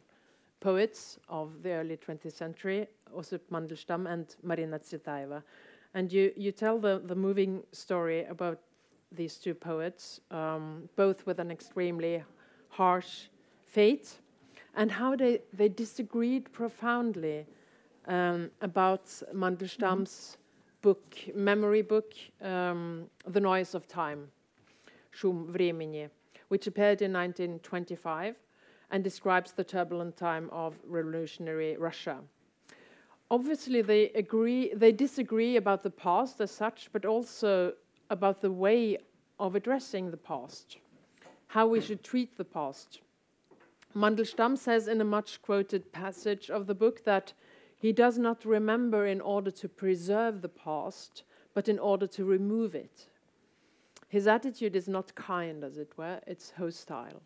poets 0.60 1.18
of 1.28 1.62
the 1.62 1.70
early 1.70 1.96
20th 1.96 2.32
century, 2.32 2.86
Osip 3.16 3.48
Mandelstam 3.50 4.10
and 4.10 4.36
Marina 4.42 4.78
Tsvetaeva. 4.78 5.42
And 5.94 6.12
you, 6.12 6.32
you 6.36 6.52
tell 6.52 6.78
the, 6.78 7.00
the 7.04 7.14
moving 7.14 7.62
story 7.72 8.24
about 8.24 8.58
these 9.12 9.36
two 9.36 9.54
poets, 9.54 10.20
um, 10.30 10.88
both 10.96 11.24
with 11.26 11.38
an 11.38 11.50
extremely 11.50 12.22
harsh 12.68 13.28
fate, 13.66 14.18
and 14.74 14.90
how 14.90 15.16
they, 15.16 15.40
they 15.52 15.68
disagreed 15.68 16.52
profoundly 16.52 17.46
um, 18.06 18.50
about 18.60 19.06
Mandelstam's 19.34 20.36
mm 20.36 20.38
-hmm. 20.38 20.82
book, 20.82 21.04
memory 21.34 21.82
book, 21.82 22.12
um, 22.40 23.10
The 23.32 23.40
Noise 23.40 23.76
of 23.76 23.86
Time, 23.86 24.28
Shum 25.10 25.52
Vremeni, 25.52 26.10
which 26.48 26.66
appeared 26.66 27.00
in 27.02 27.12
1925 27.12 28.34
and 28.90 29.04
describes 29.04 29.52
the 29.52 29.64
turbulent 29.64 30.16
time 30.16 30.48
of 30.50 30.74
revolutionary 30.86 31.76
Russia. 31.76 32.18
Obviously, 33.30 33.82
they 33.82 34.08
agree, 34.10 34.72
they 34.74 34.92
disagree 34.92 35.56
about 35.56 35.82
the 35.82 35.90
past 35.90 36.40
as 36.40 36.50
such, 36.50 36.88
but 36.92 37.04
also 37.04 37.74
about 38.08 38.40
the 38.40 38.50
way 38.50 38.96
of 39.38 39.54
addressing 39.54 40.10
the 40.10 40.16
past, 40.16 40.78
how 41.48 41.66
we 41.66 41.80
should 41.80 42.02
treat 42.02 42.36
the 42.36 42.44
past. 42.44 43.00
Mandelstam 43.94 44.56
says 44.56 44.88
in 44.88 45.00
a 45.00 45.04
much 45.04 45.42
quoted 45.42 45.92
passage 45.92 46.50
of 46.50 46.66
the 46.66 46.74
book 46.74 47.04
that 47.04 47.32
he 47.76 47.92
does 47.92 48.18
not 48.18 48.44
remember 48.44 49.06
in 49.06 49.20
order 49.20 49.50
to 49.50 49.68
preserve 49.68 50.40
the 50.40 50.48
past, 50.48 51.22
but 51.54 51.68
in 51.68 51.78
order 51.78 52.06
to 52.06 52.24
remove 52.24 52.74
it. 52.74 53.08
His 54.08 54.26
attitude 54.26 54.74
is 54.74 54.88
not 54.88 55.14
kind, 55.14 55.62
as 55.62 55.76
it 55.76 55.92
were, 55.96 56.20
it's 56.26 56.52
hostile. 56.56 57.22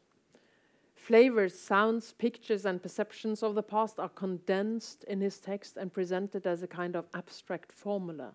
Flavors, 1.02 1.58
sounds, 1.58 2.12
pictures, 2.12 2.64
and 2.64 2.80
perceptions 2.80 3.42
of 3.42 3.56
the 3.56 3.62
past 3.62 3.98
are 3.98 4.08
condensed 4.08 5.02
in 5.08 5.20
his 5.20 5.40
text 5.40 5.76
and 5.76 5.92
presented 5.92 6.46
as 6.46 6.62
a 6.62 6.68
kind 6.68 6.94
of 6.94 7.06
abstract 7.12 7.72
formula. 7.72 8.30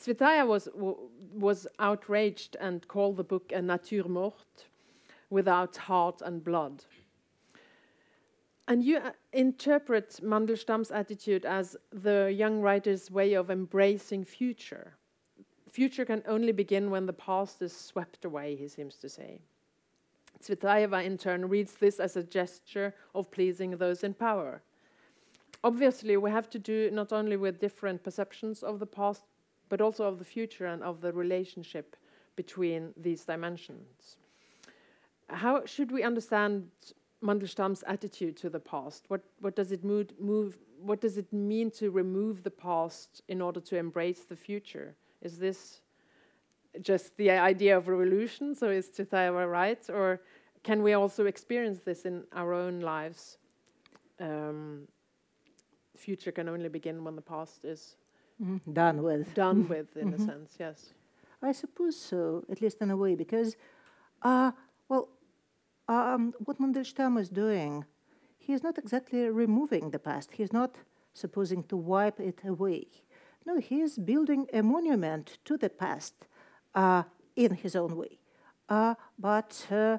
Tsvetaeva 0.00 0.46
was, 0.46 0.70
was 0.74 1.66
outraged 1.78 2.56
and 2.60 2.88
called 2.88 3.18
the 3.18 3.24
book 3.24 3.52
a 3.52 3.60
nature 3.60 4.08
morte, 4.08 4.64
without 5.28 5.76
heart 5.76 6.22
and 6.22 6.42
blood. 6.42 6.82
And 8.68 8.82
you 8.82 8.96
uh, 8.96 9.10
interpret 9.34 10.18
Mandelstam's 10.22 10.90
attitude 10.90 11.44
as 11.44 11.76
the 11.92 12.32
young 12.34 12.62
writer's 12.62 13.10
way 13.10 13.34
of 13.34 13.50
embracing 13.50 14.24
future. 14.24 14.94
Future 15.68 16.06
can 16.06 16.22
only 16.26 16.52
begin 16.52 16.90
when 16.90 17.04
the 17.04 17.12
past 17.12 17.60
is 17.60 17.76
swept 17.76 18.24
away, 18.24 18.56
he 18.56 18.66
seems 18.66 18.96
to 18.96 19.10
say. 19.10 19.42
Tsvetaeva, 20.42 21.04
in 21.04 21.18
turn, 21.18 21.48
reads 21.48 21.74
this 21.74 21.98
as 22.00 22.16
a 22.16 22.22
gesture 22.22 22.94
of 23.14 23.30
pleasing 23.30 23.72
those 23.72 24.04
in 24.04 24.14
power. 24.14 24.62
Obviously, 25.64 26.16
we 26.16 26.30
have 26.30 26.48
to 26.50 26.58
do 26.58 26.90
not 26.92 27.12
only 27.12 27.36
with 27.36 27.58
different 27.58 28.02
perceptions 28.02 28.62
of 28.62 28.78
the 28.78 28.86
past, 28.86 29.22
but 29.68 29.80
also 29.80 30.04
of 30.04 30.18
the 30.18 30.24
future 30.24 30.66
and 30.66 30.82
of 30.82 31.00
the 31.00 31.12
relationship 31.12 31.96
between 32.36 32.92
these 32.96 33.24
dimensions. 33.24 34.16
How 35.28 35.64
should 35.64 35.90
we 35.90 36.02
understand 36.02 36.68
Mandelstam's 37.22 37.82
attitude 37.86 38.36
to 38.36 38.50
the 38.50 38.60
past? 38.60 39.04
What, 39.08 39.22
what 39.40 39.56
does 39.56 39.72
it 39.72 39.82
move, 39.82 40.08
move, 40.20 40.58
what 40.80 41.00
does 41.00 41.16
it 41.18 41.32
mean 41.32 41.70
to 41.72 41.90
remove 41.90 42.42
the 42.42 42.50
past 42.50 43.22
in 43.28 43.40
order 43.40 43.60
to 43.60 43.76
embrace 43.76 44.20
the 44.20 44.36
future? 44.36 44.94
Is 45.22 45.38
this 45.38 45.80
just 46.82 47.16
the 47.16 47.30
idea 47.30 47.76
of 47.76 47.88
revolution? 47.88 48.54
So 48.54 48.68
is 48.68 48.88
Tsvetaeva 48.88 49.50
right? 49.50 49.84
Or 49.90 50.20
can 50.62 50.82
we 50.82 50.94
also 50.94 51.26
experience 51.26 51.80
this 51.80 52.04
in 52.04 52.24
our 52.32 52.52
own 52.52 52.80
lives? 52.80 53.38
Um, 54.20 54.88
future 55.96 56.32
can 56.32 56.48
only 56.48 56.68
begin 56.68 57.04
when 57.04 57.16
the 57.16 57.22
past 57.22 57.64
is 57.64 57.96
mm, 58.42 58.60
done 58.72 59.02
with. 59.02 59.34
Done 59.44 59.68
with, 59.68 59.96
in 59.96 60.08
mm 60.08 60.14
-hmm. 60.14 60.14
a 60.14 60.16
mm-hmm. 60.16 60.30
sense, 60.30 60.64
yes. 60.64 60.94
I 61.42 61.52
suppose 61.52 61.96
so, 62.08 62.44
at 62.50 62.60
least 62.60 62.80
in 62.80 62.90
a 62.90 62.96
way, 62.96 63.16
because, 63.16 63.56
uh, 64.22 64.50
well, 64.88 65.08
um, 65.88 66.34
what 66.44 66.58
Mandelstam 66.58 67.18
is 67.18 67.30
doing, 67.30 67.84
he 68.38 68.52
is 68.52 68.62
not 68.62 68.78
exactly 68.78 69.30
removing 69.30 69.90
the 69.90 69.98
past. 69.98 70.32
He 70.32 70.42
is 70.42 70.52
not 70.52 70.78
supposing 71.12 71.66
to 71.66 71.76
wipe 71.76 72.20
it 72.20 72.44
away. 72.44 72.86
No, 73.44 73.58
he 73.58 73.80
is 73.82 73.98
building 73.98 74.48
a 74.52 74.62
monument 74.62 75.38
to 75.44 75.56
the 75.56 75.68
past 75.68 76.14
in 77.34 77.54
his 77.54 77.74
own 77.74 77.96
way. 77.96 78.18
Uh, 78.68 78.94
but 79.18 79.66
uh, 79.70 79.98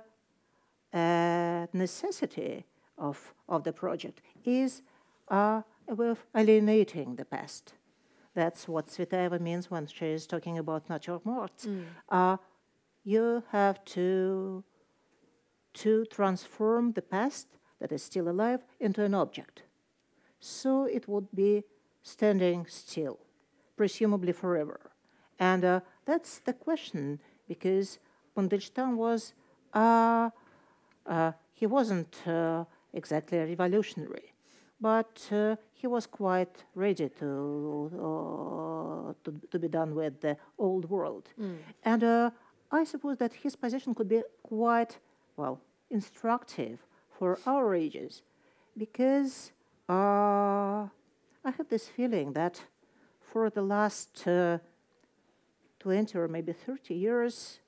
necessity 1.74 2.66
of, 2.98 3.34
of 3.48 3.64
the 3.64 3.74
project 3.74 4.22
is 4.44 4.82
uh, 5.30 5.62
a 5.88 5.96
way 5.96 6.10
of 6.10 6.26
alienating 6.36 7.16
the 7.16 7.26
past. 7.26 7.74
That's 8.34 8.68
what 8.68 8.88
Tsvetaeva 8.88 9.40
means 9.40 9.72
when 9.72 9.88
she 9.88 10.06
is 10.06 10.28
talking 10.28 10.58
about 10.58 10.90
nature 10.90 11.20
morte. 11.24 11.68
Mm. 11.68 11.86
Uh, 12.10 12.38
you 13.04 13.44
have 13.52 13.84
to, 13.86 14.64
to 15.74 16.06
transform 16.06 16.92
the 16.92 17.02
past 17.02 17.48
that 17.80 17.92
is 17.92 18.04
still 18.04 18.30
alive 18.30 18.64
into 18.80 19.04
an 19.04 19.14
object. 19.14 19.64
So 20.40 20.86
it 20.86 21.08
would 21.08 21.28
be 21.34 21.64
standing 22.04 22.66
still, 22.68 23.20
presumably 23.76 24.34
forever. 24.34 24.92
And 25.40 25.64
uh, 25.64 25.80
that's 26.08 26.40
the 26.40 26.54
question, 26.54 27.20
because 27.48 28.00
Mandelstam 28.36 28.96
was, 28.96 29.34
uh, 29.74 30.30
uh, 31.06 31.32
he 31.54 31.66
wasn't 31.68 32.26
uh, 32.26 32.64
exactly 32.94 33.38
revolutionary, 33.38 34.34
but 34.80 35.28
uh, 35.32 35.58
he 35.74 35.86
was 35.86 36.08
quite 36.08 36.64
ready 36.76 37.10
to, 37.20 37.92
uh, 37.94 39.14
to, 39.24 39.42
to, 39.52 39.60
be 39.60 39.68
done 39.68 39.94
with 39.96 40.22
the 40.22 40.38
old 40.58 40.90
world. 40.90 41.30
Mm. 41.40 41.58
And 41.84 42.04
uh, 42.04 42.30
I 42.72 42.86
suppose 42.86 43.18
that 43.18 43.34
his 43.34 43.56
position 43.56 43.94
could 43.94 44.08
be 44.08 44.22
quite, 44.44 44.98
well, 45.36 45.60
instructive 45.90 46.80
for 47.20 47.38
our 47.46 47.76
ages, 47.76 48.22
because 48.78 49.52
I 49.90 50.88
have 51.44 51.68
this 51.70 51.88
feeling 51.88 52.34
that 52.34 52.62
for 53.20 53.50
the 53.50 53.62
last 53.62 54.28
20 55.80 56.18
or 56.18 56.28
maybe 56.28 56.54
30 56.54 56.94
years, 56.94 57.60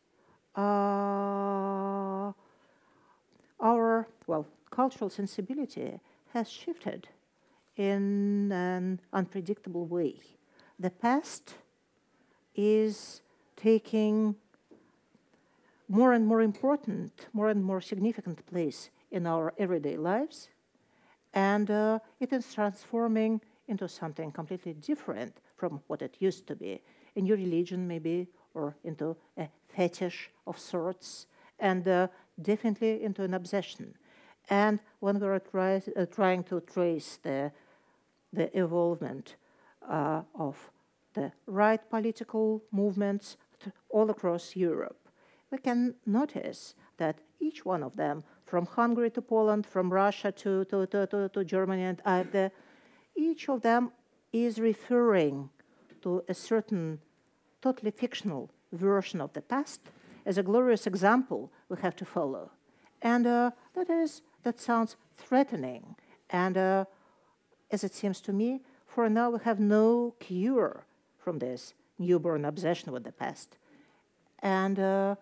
uh, 0.56 2.32
our, 3.60 4.08
well, 4.28 4.48
cultural 4.72 5.10
sensibility 5.10 6.00
has 6.34 6.50
shifted 6.50 7.08
in 7.76 8.52
an 8.52 9.00
unpredictable 9.14 9.86
way. 9.86 10.16
The 10.80 10.90
past 10.90 11.56
is 12.56 13.22
taking 13.56 14.36
more 15.88 16.14
and 16.14 16.26
more 16.26 16.42
important, 16.42 17.28
more 17.34 17.50
and 17.50 17.64
more 17.64 17.82
significant 17.82 18.46
place 18.46 18.90
in 19.12 19.26
our 19.26 19.54
everyday 19.58 19.98
lives, 19.98 20.50
and 21.34 21.70
uh, 21.70 22.00
it 22.20 22.32
is 22.32 22.54
transforming 22.54 23.42
into 23.68 23.88
something 23.88 24.32
completely 24.32 24.74
different 24.74 25.38
from 25.56 25.82
what 25.88 26.02
it 26.02 26.16
used 26.20 26.48
to 26.48 26.56
be. 26.56 26.82
A 27.20 27.22
new 27.22 27.36
religion, 27.36 27.86
maybe, 27.86 28.28
or 28.54 28.78
into 28.82 29.18
a 29.38 29.50
fetish 29.68 30.30
of 30.48 30.58
sorts, 30.58 31.28
and 31.60 31.86
uh, 31.86 32.08
definitely 32.42 33.04
into 33.04 33.24
an 33.24 33.34
obsession. 33.34 33.94
And 34.50 34.80
when 35.02 35.20
we 35.20 35.28
are 35.28 35.40
try, 35.40 35.82
uh, 35.98 36.06
trying 36.06 36.44
to 36.46 36.62
trace 36.62 37.20
the, 37.22 37.52
the 38.32 38.48
evolvement 38.58 39.36
uh, 39.86 40.22
of 40.34 40.56
the 41.14 41.34
right 41.46 41.82
political 41.90 42.64
movements 42.72 43.36
all 43.90 44.10
across 44.10 44.56
Europe, 44.56 45.10
we 45.52 45.58
can 45.58 45.96
notice 46.06 46.74
that 46.98 47.20
each 47.42 47.66
one 47.66 47.84
of 47.84 47.98
them, 47.98 48.24
from 48.46 48.66
Hungary 48.66 49.10
to 49.12 49.22
Poland, 49.22 49.66
from 49.66 49.92
Russia 49.92 50.32
to, 50.32 50.64
to, 50.66 50.86
to, 50.88 51.06
to, 51.08 51.30
to 51.30 51.44
Germany 51.44 51.84
and 51.84 52.02
AfD, 52.06 52.52
each 53.18 53.50
of 53.50 53.62
them 53.62 53.92
is 54.32 54.58
referring 54.58 55.50
to 56.02 56.24
a 56.30 56.34
certain 56.34 57.00
totally 57.62 57.92
fictional 57.92 58.50
version 58.72 59.22
of 59.22 59.34
the 59.34 59.42
past 59.42 59.82
as 60.26 60.38
a 60.38 60.44
glorious 60.44 60.86
example 60.88 61.52
we 61.70 61.78
have 61.82 61.96
to 61.96 62.06
follow. 62.06 62.52
And 63.02 63.26
uh, 63.26 63.52
that 63.76 63.90
is 63.90 64.22
that 64.44 64.60
sounds 64.60 64.96
threatening. 65.18 65.96
And 66.30 66.58
uh, 66.58 66.86
as 67.72 67.84
it 67.84 67.94
seems 67.94 68.22
to 68.22 68.34
me, 68.34 68.62
for 68.88 69.10
now 69.10 69.30
we 69.32 69.40
have 69.44 69.60
no 69.60 70.16
cure 70.20 70.86
from 71.18 71.40
this 71.40 71.74
newborn 71.98 72.46
obsession 72.46 72.92
with 72.92 73.04
the 73.04 73.12
past. 73.12 73.58
And 74.42 74.80
uh, 74.80 75.16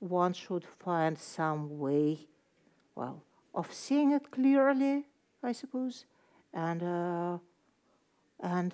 one 0.00 0.32
should 0.32 0.64
find 0.64 1.18
some 1.18 1.78
way, 1.78 2.26
well, 2.94 3.22
of 3.54 3.72
seeing 3.72 4.12
it 4.12 4.30
clearly, 4.30 5.04
I 5.42 5.52
suppose, 5.52 6.04
and 6.52 6.82
uh, 6.82 7.38
and 8.40 8.72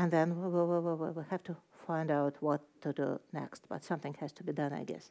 and 0.00 0.10
then 0.10 0.40
we 0.40 0.48
we'll, 0.48 0.66
we'll, 0.66 0.96
we'll 0.96 1.24
have 1.28 1.42
to 1.42 1.54
find 1.86 2.10
out 2.10 2.34
what 2.40 2.62
to 2.80 2.92
do 2.92 3.20
next. 3.32 3.68
But 3.68 3.84
something 3.84 4.14
has 4.20 4.32
to 4.32 4.42
be 4.42 4.52
done, 4.52 4.72
I 4.72 4.84
guess. 4.84 5.10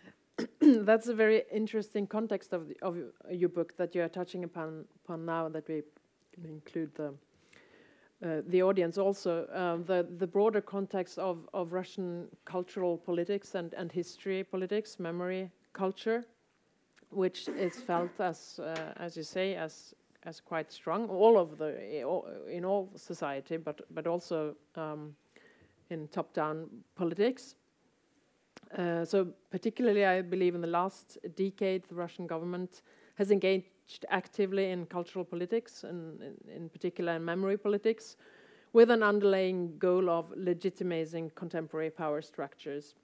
That's 0.60 1.06
a 1.06 1.14
very 1.14 1.42
interesting 1.52 2.06
context 2.08 2.52
of 2.52 2.68
the, 2.68 2.76
of 2.82 2.96
your 3.30 3.48
book 3.48 3.76
that 3.76 3.94
you 3.94 4.02
are 4.02 4.08
touching 4.08 4.42
upon 4.42 4.86
upon 5.04 5.24
now. 5.24 5.48
That 5.48 5.68
we 5.68 5.82
include 6.44 6.90
the 6.96 7.08
uh, 8.24 8.42
the 8.48 8.62
audience 8.62 8.98
also 8.98 9.46
um, 9.52 9.84
the 9.84 10.06
the 10.18 10.26
broader 10.26 10.60
context 10.60 11.18
of 11.18 11.48
of 11.54 11.72
Russian 11.72 12.26
cultural 12.44 12.98
politics 12.98 13.54
and 13.54 13.72
and 13.74 13.92
history 13.92 14.42
politics, 14.42 14.98
memory 14.98 15.50
culture, 15.72 16.24
which 17.10 17.48
is 17.48 17.74
felt 17.76 18.20
as 18.20 18.58
uh, 18.58 19.04
as 19.04 19.16
you 19.16 19.22
say 19.22 19.54
as 19.54 19.94
as 20.28 20.40
quite 20.40 20.70
strong 20.70 21.08
all 21.08 21.38
of 21.38 21.56
the 21.58 21.70
in 22.56 22.64
all 22.64 22.90
society, 22.94 23.56
but 23.56 23.80
but 23.90 24.06
also 24.06 24.54
um, 24.76 25.14
in 25.90 26.08
top 26.08 26.34
down 26.34 26.68
politics. 26.94 27.56
Uh, 28.76 29.04
so 29.04 29.28
particularly, 29.50 30.04
I 30.04 30.20
believe 30.20 30.54
in 30.54 30.60
the 30.60 30.74
last 30.80 31.16
decade, 31.36 31.88
the 31.88 31.94
Russian 31.94 32.26
government 32.26 32.82
has 33.14 33.30
engaged 33.30 34.04
actively 34.10 34.70
in 34.70 34.86
cultural 34.86 35.24
politics, 35.24 35.84
and 35.84 36.20
in, 36.22 36.34
in 36.56 36.68
particular 36.68 37.16
in 37.16 37.24
memory 37.24 37.56
politics, 37.56 38.16
with 38.74 38.90
an 38.90 39.02
underlying 39.02 39.78
goal 39.78 40.10
of 40.10 40.30
legitimizing 40.36 41.34
contemporary 41.34 41.90
power 41.90 42.20
structures. 42.20 42.94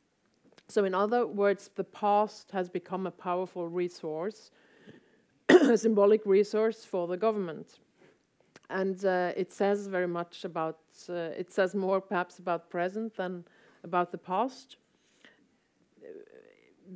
So, 0.69 0.85
in 0.85 0.95
other 0.95 1.27
words, 1.27 1.71
the 1.75 1.85
past 1.85 2.51
has 2.51 2.69
become 2.69 3.07
a 3.07 3.11
powerful 3.11 3.67
resource, 3.69 4.51
a 5.49 5.79
symbolic 5.79 6.25
resource 6.27 6.85
for 6.85 7.07
the 7.07 7.17
government. 7.17 7.79
And 8.71 9.05
uh, 9.05 9.33
it 9.37 9.53
says 9.53 9.87
very 9.87 10.09
much 10.09 10.45
about, 10.45 10.79
uh, 11.09 11.13
it 11.13 11.53
says 11.53 11.75
more 11.75 12.01
perhaps 12.01 12.39
about 12.39 12.71
present 12.71 13.17
than 13.17 13.45
about 13.83 14.11
the 14.11 14.19
past 14.19 14.77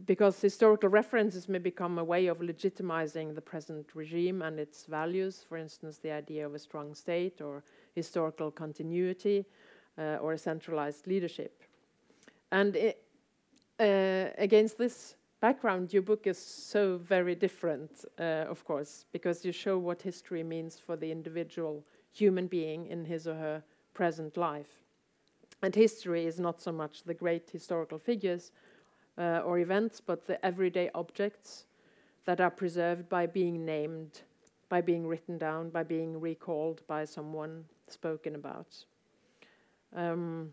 because 0.07 0.41
historical 0.41 0.89
references 0.89 1.49
may 1.49 1.59
become 1.59 1.99
a 1.99 2.05
way 2.05 2.27
of 2.27 2.39
legitimizing 2.39 3.35
the 3.35 3.41
present 3.41 3.87
regime 3.95 4.43
and 4.43 4.59
its 4.59 4.85
values, 4.85 5.45
for 5.49 5.57
instance, 5.57 5.99
the 5.99 6.11
idea 6.11 6.47
of 6.47 6.55
a 6.55 6.59
strong 6.59 6.95
state 6.95 7.41
or 7.41 7.63
historical 7.95 8.51
continuity 8.51 9.45
uh, 9.99 10.17
or 10.21 10.35
a 10.35 10.39
centralized 10.39 11.07
leadership. 11.07 11.63
And 12.53 12.77
it, 12.77 13.03
uh, 13.81 14.31
against 14.39 14.79
this 14.79 15.15
background, 15.41 15.93
your 15.93 16.03
book 16.03 16.27
is 16.27 16.39
so 16.39 16.99
very 16.99 17.35
different, 17.35 18.05
uh, 18.19 18.45
of 18.49 18.65
course, 18.65 19.07
because 19.13 19.45
you 19.45 19.53
show 19.53 19.79
what 19.79 20.03
history 20.03 20.43
means 20.43 20.79
for 20.79 20.97
the 20.97 21.11
individual 21.11 21.85
human 22.13 22.47
being 22.47 22.87
in 22.87 23.05
his 23.05 23.27
or 23.27 23.35
her 23.35 23.63
present 23.95 24.37
life. 24.37 24.83
And 25.63 25.75
history 25.75 26.27
is 26.27 26.39
not 26.39 26.61
so 26.61 26.73
much 26.73 27.03
the 27.03 27.15
great 27.15 27.51
historical 27.51 27.99
figures 27.99 28.53
uh, 29.17 29.43
or 29.45 29.59
events, 29.59 30.01
but 30.01 30.27
the 30.27 30.45
everyday 30.45 30.91
objects 30.95 31.65
that 32.25 32.41
are 32.41 32.51
preserved 32.51 33.09
by 33.09 33.27
being 33.27 33.65
named, 33.65 34.23
by 34.69 34.81
being 34.81 35.07
written 35.07 35.39
down, 35.39 35.71
by 35.71 35.83
being 35.83 36.21
recalled 36.21 36.83
by 36.87 37.05
someone 37.05 37.65
spoken 37.89 38.35
about. 38.35 38.85
Um, 39.97 40.53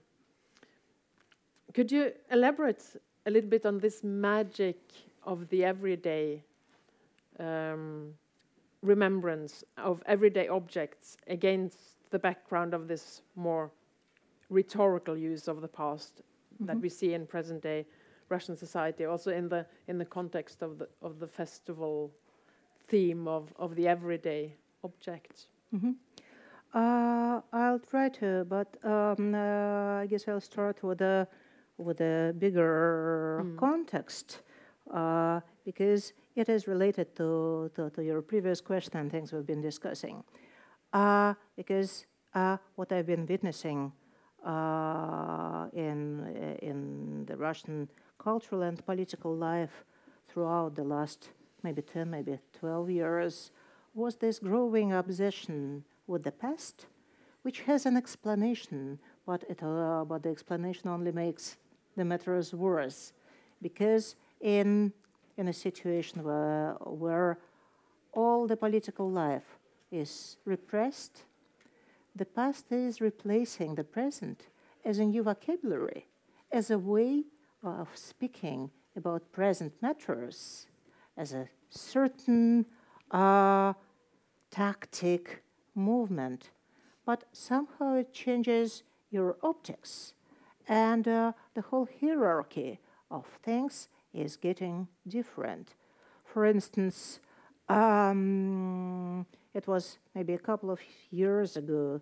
could 1.74 1.92
you 1.92 2.14
elaborate 2.32 2.96
a 3.26 3.32
little 3.32 3.50
bit 3.50 3.66
on 3.66 3.80
this 3.80 4.04
magic 4.04 4.78
of 5.24 5.50
the 5.50 5.64
everyday 5.64 6.44
um, 7.40 8.14
remembrance 8.82 9.64
of 9.78 10.04
everyday 10.06 10.48
objects 10.48 11.18
against 11.28 11.78
the 12.12 12.20
background 12.20 12.74
of 12.74 12.88
this 12.88 13.22
more 13.36 13.72
rhetorical 14.50 15.18
use 15.18 15.48
of 15.48 15.62
the 15.62 15.68
past 15.68 16.14
mm 16.18 16.24
-hmm. 16.24 16.68
that 16.68 16.76
mm-hmm. 16.76 16.82
we 16.82 16.90
see 16.90 17.14
in 17.14 17.26
present 17.26 17.62
day 17.64 17.86
Russian 18.30 18.56
society, 18.56 19.06
also 19.06 19.32
in 19.32 19.50
the 19.50 19.66
in 19.88 19.98
the 19.98 20.06
context 20.06 20.62
of 20.62 20.78
the 20.78 20.88
of 21.02 21.20
the 21.20 21.28
festival 21.28 22.12
theme 22.88 23.30
of 23.30 23.54
of 23.56 23.76
the 23.76 23.88
everyday 23.88 24.56
object. 24.82 25.50
Mm 25.70 25.80
-hmm. 25.80 25.96
uh, 26.74 27.42
I'll 27.52 27.80
try 27.80 28.10
to, 28.10 28.46
but 28.46 28.68
um, 28.84 29.34
uh, 29.34 30.04
I 30.04 30.08
guess 30.08 30.28
I'll 30.28 30.42
start 30.42 30.82
with 30.82 31.02
a 31.02 31.28
with 31.78 32.02
a 32.02 32.34
bigger 32.38 33.42
mm. 33.44 33.58
context 33.58 34.42
uh, 34.94 35.40
because 35.64 36.14
it 36.36 36.50
is 36.50 36.68
related 36.68 37.16
to, 37.16 37.72
to, 37.76 37.90
to 37.90 38.04
your 38.04 38.22
previous 38.22 38.62
question 38.62 38.98
and 38.98 39.12
things 39.12 39.32
we've 39.32 39.46
been 39.46 39.62
discussing. 39.62 40.24
Uh, 40.94 41.34
because 41.56 42.06
uh, 42.34 42.58
what 42.76 42.92
I've 42.92 43.08
been 43.08 43.26
witnessing 43.26 43.92
uh, 44.46 45.68
in 45.74 46.58
in 46.62 47.26
the 47.26 47.36
Russian 47.36 47.90
cultural 48.18 48.62
and 48.62 48.86
political 48.86 49.36
life 49.36 49.86
throughout 50.28 50.76
the 50.76 50.84
last 50.84 51.30
maybe 51.64 51.82
10, 51.82 52.10
maybe 52.10 52.38
12 52.60 52.90
years 52.92 53.52
was 53.94 54.18
this 54.18 54.40
growing 54.40 54.94
obsession 54.94 55.84
with 56.06 56.24
the 56.24 56.32
past, 56.32 56.86
which 57.42 57.62
has 57.62 57.86
an 57.86 57.98
explanation, 57.98 59.00
but, 59.26 59.44
it, 59.50 59.64
uh, 59.64 60.04
but 60.06 60.22
the 60.24 60.30
explanation 60.30 60.90
only 60.90 61.12
makes 61.12 61.58
the 61.96 62.06
matter 62.06 62.38
is 62.38 62.54
worse. 62.54 63.14
Because 63.62 64.16
in, 64.42 64.94
in 65.38 65.48
a 65.48 65.54
situation 65.54 66.24
where, 66.24 66.76
where 66.82 67.40
all 68.14 68.48
the 68.48 68.58
political 68.58 69.10
life 69.10 69.58
is 69.92 70.38
repressed, 70.46 71.24
the 72.16 72.26
past 72.26 72.72
is 72.72 73.02
replacing 73.02 73.76
the 73.76 73.84
present 73.84 74.48
as 74.84 75.00
a 75.00 75.06
new 75.06 75.24
vocabulary, 75.24 76.08
as 76.52 76.72
a 76.72 76.78
way 76.78 77.24
of 77.64 77.90
speaking 77.94 78.70
about 78.96 79.32
present 79.32 79.74
matters 79.82 80.68
as 81.18 81.34
a 81.34 81.48
certain 81.70 82.66
uh, 83.12 83.74
tactic 84.52 85.44
movement, 85.74 86.52
but 87.06 87.26
somehow 87.32 87.96
it 87.96 88.14
changes 88.14 88.84
your 89.12 89.38
optics, 89.44 90.14
and 90.68 91.08
uh, 91.08 91.32
the 91.54 91.62
whole 91.62 91.88
hierarchy 92.00 92.80
of 93.12 93.26
things 93.44 93.88
is 94.14 94.36
getting 94.38 94.88
different. 95.08 95.76
For 96.24 96.46
instance, 96.46 97.20
um, 97.70 99.26
it 99.54 99.68
was 99.68 99.98
maybe 100.14 100.34
a 100.34 100.40
couple 100.40 100.70
of 100.72 100.80
years 101.12 101.58
ago, 101.58 102.02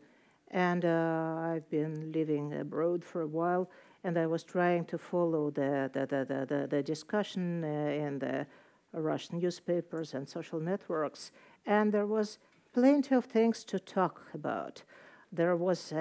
and 0.51 0.85
uh, 0.85 1.35
I've 1.39 1.69
been 1.69 2.11
living 2.11 2.53
abroad 2.53 3.03
for 3.03 3.21
a 3.21 3.27
while, 3.27 3.69
and 4.03 4.17
I 4.17 4.27
was 4.27 4.43
trying 4.43 4.85
to 4.85 4.97
follow 4.97 5.49
the, 5.49 5.89
the, 5.93 6.05
the, 6.05 6.45
the, 6.45 6.67
the 6.67 6.83
discussion 6.83 7.63
uh, 7.63 7.67
in 7.67 8.19
the 8.19 8.45
Russian 8.93 9.39
newspapers 9.39 10.13
and 10.13 10.27
social 10.27 10.59
networks, 10.59 11.31
and 11.65 11.91
there 11.91 12.05
was 12.05 12.37
plenty 12.73 13.15
of 13.15 13.25
things 13.25 13.63
to 13.65 13.79
talk 13.79 14.21
about. 14.33 14.83
There 15.33 15.55
was 15.55 15.91
uh, 15.91 15.97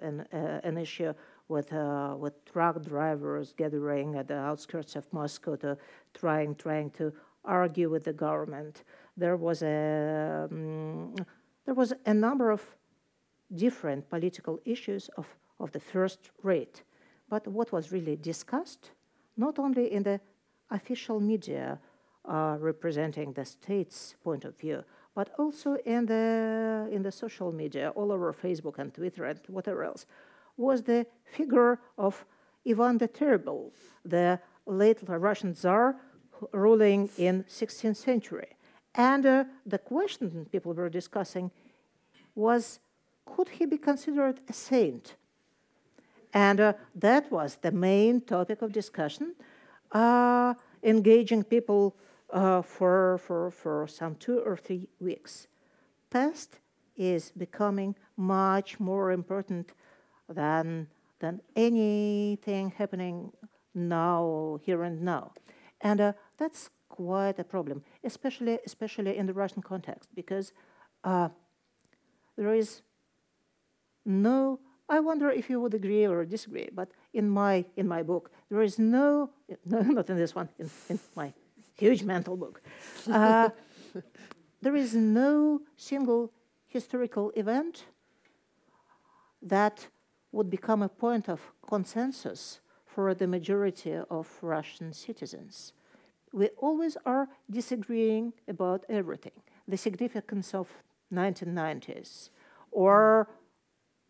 an, 0.00 0.26
an 0.32 0.78
issue 0.78 1.12
with, 1.46 1.72
uh, 1.74 2.14
with 2.18 2.42
truck 2.46 2.82
drivers 2.82 3.52
gathering 3.52 4.14
at 4.16 4.28
the 4.28 4.38
outskirts 4.38 4.96
of 4.96 5.12
Moscow 5.12 5.56
to 5.56 5.76
trying, 6.14 6.54
trying 6.54 6.90
to 6.92 7.12
argue 7.44 7.90
with 7.90 8.04
the 8.04 8.14
government. 8.14 8.84
There 9.16 9.36
was 9.36 9.62
a, 9.62 10.48
um, 10.50 11.14
there 11.66 11.74
was 11.74 11.92
a 12.06 12.14
number 12.14 12.50
of 12.50 12.62
different 13.54 14.08
political 14.08 14.58
issues 14.64 15.10
of, 15.18 15.26
of 15.58 15.72
the 15.72 15.80
first 15.80 16.30
rate. 16.42 16.82
But 17.28 17.46
what 17.46 17.72
was 17.72 17.92
really 17.92 18.16
discussed, 18.16 18.92
not 19.36 19.58
only 19.58 19.92
in 19.92 20.04
the 20.04 20.20
official 20.70 21.20
media 21.20 21.78
uh, 22.24 22.56
representing 22.58 23.32
the 23.32 23.44
state's 23.44 24.14
point 24.24 24.44
of 24.44 24.56
view, 24.58 24.84
but 25.14 25.30
also 25.38 25.76
in 25.84 26.06
the, 26.06 26.88
in 26.90 27.02
the 27.02 27.12
social 27.12 27.52
media, 27.52 27.90
all 27.90 28.12
over 28.12 28.32
Facebook 28.32 28.78
and 28.78 28.94
Twitter 28.94 29.24
and 29.24 29.40
whatever 29.48 29.84
else, 29.84 30.06
was 30.56 30.82
the 30.82 31.06
figure 31.24 31.80
of 31.98 32.24
Ivan 32.68 32.98
the 32.98 33.08
Terrible, 33.08 33.72
the 34.04 34.38
late 34.66 34.98
Russian 35.06 35.54
Tsar 35.54 35.96
ruling 36.52 37.08
in 37.16 37.44
16th 37.44 37.96
century. 37.96 38.56
And 38.94 39.26
uh, 39.26 39.44
the 39.66 39.78
question 39.78 40.46
people 40.50 40.74
were 40.74 40.88
discussing 40.88 41.50
was, 42.34 42.80
could 43.24 43.48
he 43.48 43.66
be 43.66 43.78
considered 43.78 44.40
a 44.48 44.52
saint? 44.52 45.14
And 46.32 46.60
uh, 46.60 46.72
that 46.94 47.30
was 47.30 47.56
the 47.56 47.72
main 47.72 48.20
topic 48.20 48.62
of 48.62 48.72
discussion, 48.72 49.34
uh, 49.92 50.54
engaging 50.82 51.44
people 51.44 51.96
uh, 52.32 52.62
for, 52.62 53.18
for, 53.18 53.50
for 53.50 53.86
some 53.86 54.14
two 54.16 54.40
or 54.40 54.56
three 54.56 54.88
weeks. 55.00 55.46
Past 56.10 56.58
is 56.96 57.32
becoming 57.36 57.94
much 58.16 58.78
more 58.80 59.10
important 59.10 59.72
than, 60.28 60.88
than 61.20 61.40
anything 61.56 62.72
happening 62.76 63.32
now, 63.74 64.58
here 64.62 64.82
and 64.82 65.02
now. 65.02 65.32
And 65.80 66.00
uh, 66.00 66.12
that's 66.36 66.70
quite 66.88 67.38
a 67.38 67.44
problem, 67.44 67.82
especially, 68.04 68.58
especially 68.66 69.16
in 69.16 69.26
the 69.26 69.32
Russian 69.32 69.62
context, 69.62 70.10
because 70.14 70.52
uh, 71.04 71.28
there 72.36 72.54
is 72.54 72.82
no, 74.04 74.58
I 74.88 75.00
wonder 75.00 75.30
if 75.30 75.48
you 75.48 75.60
would 75.60 75.74
agree 75.74 76.06
or 76.06 76.24
disagree, 76.24 76.68
but 76.72 76.90
in 77.14 77.28
my, 77.30 77.64
in 77.76 77.86
my 77.88 78.02
book, 78.02 78.30
there 78.50 78.62
is 78.62 78.78
no, 78.78 79.30
no 79.64 79.80
not 79.80 80.10
in 80.10 80.16
this 80.16 80.34
one, 80.34 80.48
in, 80.58 80.68
in 80.88 80.98
my 81.16 81.32
huge 81.80 82.02
mental 82.02 82.36
book, 82.36 82.62
uh, 83.10 83.48
there 84.62 84.76
is 84.76 84.94
no 84.94 85.60
single 85.76 86.32
historical 86.66 87.32
event 87.34 87.84
that 89.42 89.88
would 90.32 90.50
become 90.50 90.82
a 90.82 90.88
point 90.88 91.28
of 91.28 91.40
consensus 91.66 92.60
for 92.86 93.14
the 93.14 93.26
majority 93.26 93.94
of 94.18 94.26
Russian 94.42 94.92
citizens. 94.92 95.72
We 96.32 96.48
always 96.58 96.96
are 97.04 97.28
disagreeing 97.50 98.32
about 98.46 98.84
everything 98.88 99.38
the 99.66 99.76
significance 99.76 100.52
of 100.52 100.66
1990s, 101.12 102.30
or 102.72 103.28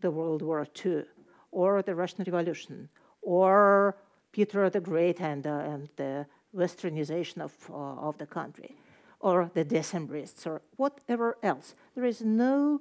the 0.01 0.11
World 0.11 0.43
War 0.43 0.67
II, 0.85 1.05
or 1.51 1.83
the 1.83 1.95
Russian 1.95 2.25
Revolution, 2.25 2.89
or 3.21 3.97
Peter 4.33 4.71
the 4.71 4.81
Great 4.81 5.21
and, 5.21 5.47
uh, 5.47 5.73
and 5.73 5.89
the 5.97 6.27
westernization 6.55 7.41
of, 7.41 7.53
uh, 7.71 8.09
of 8.09 8.19
the 8.19 8.27
country, 8.27 8.77
or 9.21 9.51
the 9.55 9.65
Decembrists, 9.65 10.47
or 10.47 10.63
whatever 10.77 11.37
else. 11.43 11.75
There 11.95 12.05
is 12.05 12.23
no, 12.23 12.81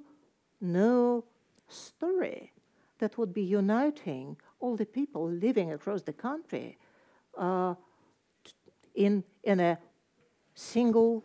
no 0.60 1.24
story 1.68 2.52
that 2.98 3.16
would 3.18 3.32
be 3.32 3.42
uniting 3.42 4.36
all 4.58 4.76
the 4.76 4.86
people 4.86 5.28
living 5.28 5.72
across 5.72 6.02
the 6.02 6.12
country 6.12 6.78
uh, 7.38 7.74
in, 8.94 9.24
in 9.42 9.60
a 9.60 9.78
single 10.54 11.24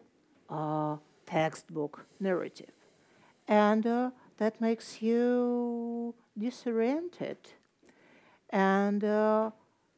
uh, 0.49 0.97
textbook 1.25 2.05
narrative. 2.19 2.71
And 3.47 3.85
uh, 3.85 4.11
that 4.37 4.61
makes 4.61 5.01
you 5.01 6.15
disoriented. 6.37 7.37
And 8.49 9.03
uh, 9.03 9.51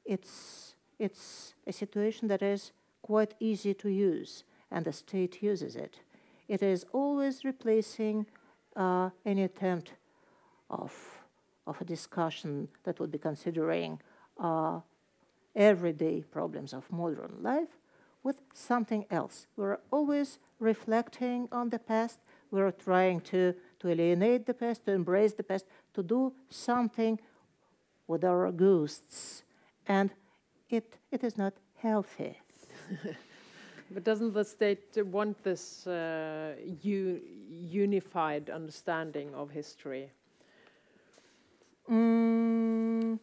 it's, 0.06 0.76
it's 1.00 1.54
a 1.66 1.72
situation 1.72 2.28
that 2.28 2.42
is 2.42 2.72
quite 3.02 3.36
easy 3.40 3.74
to 3.76 3.90
use, 3.90 4.44
and 4.72 4.86
the 4.86 4.94
state 4.94 5.42
uses 5.42 5.76
it. 5.76 6.00
It 6.48 6.62
is 6.62 6.86
always 6.94 7.44
replacing 7.44 8.26
uh, 8.76 9.10
any 9.26 9.44
attempt 9.44 9.94
of 10.70 11.18
of 11.68 11.82
a 11.82 11.86
discussion 11.86 12.70
that 12.84 13.00
would 13.00 13.12
be 13.12 13.18
considering 13.18 14.00
uh, 14.40 14.80
everyday 15.56 16.24
problems 16.32 16.74
of 16.74 16.90
modern 16.92 17.36
life 17.42 17.78
with 18.24 18.42
something 18.54 19.06
else. 19.12 19.48
We're 19.56 19.80
always 19.92 20.40
reflecting 20.60 21.50
on 21.52 21.70
the 21.70 21.80
past. 21.80 22.20
We're 22.50 22.72
trying 22.72 23.22
to, 23.22 23.54
to 23.80 23.90
alienate 23.90 24.46
the 24.46 24.54
past, 24.54 24.86
to 24.86 24.92
embrace 24.94 25.34
the 25.34 25.44
past, 25.44 25.66
to 25.94 26.02
do 26.02 26.34
something 26.50 27.20
with 28.08 28.24
our 28.24 28.52
ghosts. 28.52 29.44
And 29.86 30.12
it, 30.70 30.98
it 31.12 31.24
is 31.24 31.38
not 31.38 31.54
healthy. 31.76 32.38
but 33.92 34.04
doesn't 34.04 34.34
the 34.34 34.44
state 34.44 34.98
want 35.06 35.44
this 35.44 35.88
uh, 35.88 36.56
unified 36.84 38.50
understanding 38.50 39.34
of 39.34 39.50
history? 39.50 40.10
Mm, 41.90 43.20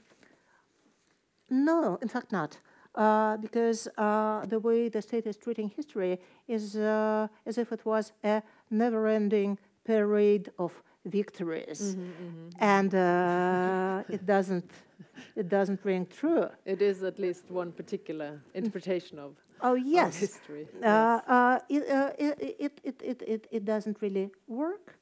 no, 1.50 1.98
in 2.00 2.08
fact, 2.08 2.32
not. 2.32 2.58
Uh, 2.94 3.36
because 3.38 3.88
uh, 3.98 4.46
the 4.46 4.58
way 4.58 4.88
the 4.88 5.02
state 5.02 5.26
is 5.26 5.36
treating 5.36 5.68
history 5.68 6.18
is 6.46 6.76
uh, 6.76 7.26
as 7.44 7.58
if 7.58 7.72
it 7.72 7.84
was 7.84 8.12
a 8.22 8.40
never 8.70 9.08
ending 9.08 9.58
parade 9.84 10.50
of 10.58 10.82
victories. 11.04 11.80
Mm 11.80 11.94
-hmm, 11.94 12.12
mm 12.20 12.34
-hmm. 12.34 12.76
And 12.76 12.94
uh, 12.94 14.14
it, 14.14 14.26
doesn't, 14.26 14.72
it 15.34 15.48
doesn't 15.48 15.84
ring 15.84 16.06
true. 16.08 16.48
It 16.64 16.80
is 16.80 17.02
at 17.02 17.18
least 17.18 17.50
one 17.50 17.72
particular 17.72 18.40
interpretation 18.52 19.18
of, 19.18 19.32
oh, 19.60 19.76
yes. 19.76 20.14
Of 20.14 20.20
history. 20.20 20.62
Uh, 20.62 21.60
yes. 21.68 21.82
Uh, 21.90 22.10
it, 22.18 22.38
it, 22.58 22.80
it, 22.82 23.02
it, 23.02 23.22
it, 23.22 23.46
it, 23.50 23.64
doesn't 23.64 24.00
really 24.00 24.30
work. 24.46 24.98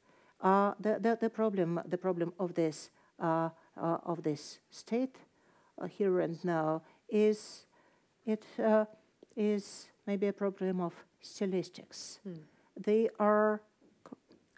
the, 0.83 0.99
the, 1.01 1.17
the, 1.21 1.29
problem, 1.29 1.81
the 1.89 1.99
problem 1.99 2.33
of 2.37 2.53
this 2.55 2.91
uh, 3.23 3.51
uh, 3.77 3.99
of 4.05 4.23
this 4.23 4.59
state 4.71 5.17
uh, 5.81 5.87
here 5.87 6.21
and 6.21 6.45
now 6.45 6.83
is 7.09 7.67
it 8.27 8.45
is 9.37 9.89
maybe 10.07 10.27
a 10.27 10.33
problem 10.33 10.81
of 10.81 10.93
stylistics. 11.23 12.19
Mm. 12.27 12.39
They 12.77 13.09
are 13.21 13.63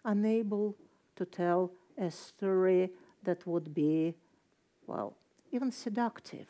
unable 0.05 0.77
to 1.17 1.25
tell 1.25 1.73
a 1.99 2.11
story 2.11 2.91
that 3.23 3.47
would 3.47 3.75
be, 3.75 4.15
well, 4.87 5.17
even 5.53 5.71
seductive, 5.71 6.49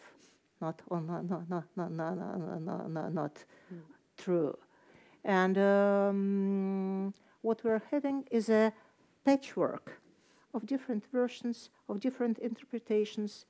not 0.60 0.80
oh, 0.90 0.98
no, 0.98 1.20
no, 1.20 1.44
no, 1.48 1.64
no, 1.76 1.88
no, 1.88 2.14
no, 2.14 2.58
no, 2.58 2.86
no, 2.86 3.08
not 3.08 3.44
mm. 3.72 3.80
true. 4.16 4.56
And 5.24 5.56
um, 5.58 7.14
what 7.42 7.62
we're 7.64 7.82
having 7.90 8.24
is 8.30 8.48
a 8.48 8.72
patchwork 9.24 10.00
of 10.52 10.66
different 10.66 11.04
versions, 11.12 11.70
of 11.88 12.00
different 12.00 12.38
interpretations, 12.38 13.46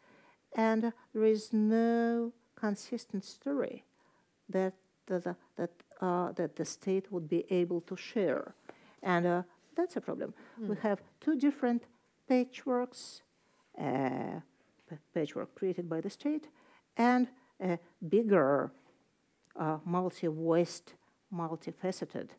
and 0.57 0.93
there 1.13 1.25
is 1.25 1.53
no 1.53 2.33
consistent 2.55 3.25
story 3.25 3.85
that 4.49 4.75
that 5.07 5.37
that, 5.57 5.71
uh, 6.01 6.33
that 6.33 6.57
the 6.57 6.65
state 6.65 7.13
would 7.13 7.29
be 7.29 7.45
able 7.51 7.81
to 7.83 7.97
share, 7.97 8.55
and 9.03 9.27
uh, 9.27 9.43
that's 9.75 9.97
a 9.97 10.01
problem. 10.01 10.35
Mm. 10.61 10.69
We 10.69 10.77
have 10.83 11.01
two 11.21 11.37
different 11.37 11.85
patchworks, 12.31 13.23
uh, 13.81 14.41
patchwork 15.15 15.55
created 15.55 15.89
by 15.89 16.01
the 16.01 16.11
state, 16.11 16.49
and 16.97 17.29
a 17.61 17.79
bigger, 18.09 18.73
uh, 19.57 19.79
multi-voiced, 19.85 20.95
multifaceted 21.33 22.31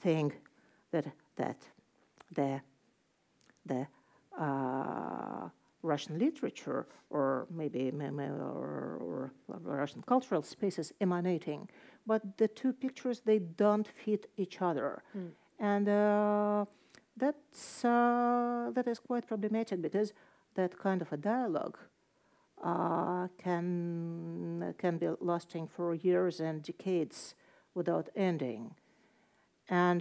thing 0.00 0.32
that 0.90 1.06
that 1.36 1.58
the 2.30 2.60
the 3.66 3.86
uh, 4.38 5.48
Russian 5.82 6.18
literature 6.18 6.86
or 7.10 7.46
maybe 7.50 7.90
or, 7.90 8.98
or, 9.00 9.32
or, 9.48 9.76
Russian 9.76 10.02
cultural 10.02 10.42
spaces 10.42 10.92
emanating, 11.00 11.68
but 12.06 12.38
the 12.38 12.48
two 12.48 12.72
pictures 12.72 13.20
they 13.20 13.38
don't 13.38 13.86
fit 13.86 14.30
each 14.36 14.62
other, 14.62 15.02
mm. 15.16 15.30
And 15.58 15.88
uh, 15.88 16.64
that's 17.16 17.84
uh, 17.84 18.70
that 18.74 18.86
is 18.86 18.98
quite 18.98 19.26
problematic 19.26 19.80
because 19.82 20.12
that 20.54 20.78
kind 20.78 21.02
of 21.02 21.12
a 21.12 21.16
dialogue 21.16 21.78
uh, 22.62 23.28
can 23.38 24.74
can 24.78 24.98
be 24.98 25.08
lasting 25.20 25.66
for 25.66 25.94
years 25.94 26.40
and 26.40 26.62
decades 26.62 27.34
without 27.74 28.08
ending, 28.16 28.74
and 29.68 30.00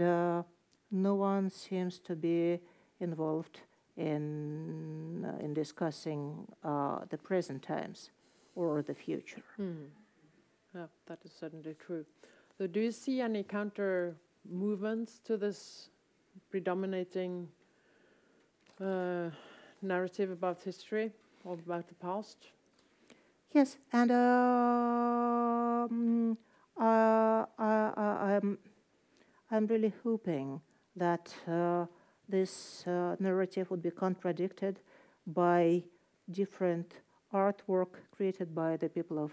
no 0.92 1.16
one 1.16 1.50
seems 1.50 2.00
to 2.00 2.16
be 2.16 2.60
involved 3.00 3.62
in, 3.98 5.26
uh, 5.26 5.44
in 5.44 5.54
discussing 5.54 6.48
uh, 6.64 7.00
the 7.10 7.18
present 7.18 7.62
times 7.62 8.12
or 8.56 8.82
the 8.82 8.94
future. 8.94 9.44
Mm. 9.60 9.88
Yeah, 10.76 10.86
that 11.08 11.20
is 11.26 11.32
certainly 11.38 11.76
true. 11.86 12.06
So, 12.58 12.68
do 12.68 12.80
you 12.80 12.92
see 12.92 13.22
any 13.22 13.44
counter 13.44 14.16
movements 14.50 15.20
to 15.26 15.38
this 15.38 15.90
predominating 16.50 17.48
uh, 18.80 19.30
narrative 19.82 20.32
about 20.32 20.62
history 20.62 21.12
or 21.44 21.54
about 21.54 21.88
the 21.88 21.96
past? 21.96 22.38
Yes, 23.54 23.78
and 23.92 24.12
um, 24.12 24.22
uh, 26.80 27.46
I, 27.60 28.40
am 28.42 28.58
I'm 29.52 29.68
really 29.68 29.94
hoping 30.04 30.62
that 30.96 31.34
uh, 31.48 31.86
this 32.30 32.88
uh, 32.88 33.18
narrative 33.20 33.70
would 33.70 33.82
be 33.82 33.92
contradicted 33.92 34.80
by 35.28 35.84
different 36.30 36.94
artwork 37.34 38.00
created 38.16 38.56
by 38.56 38.78
the 38.78 38.88
people 38.88 39.20
of, 39.20 39.32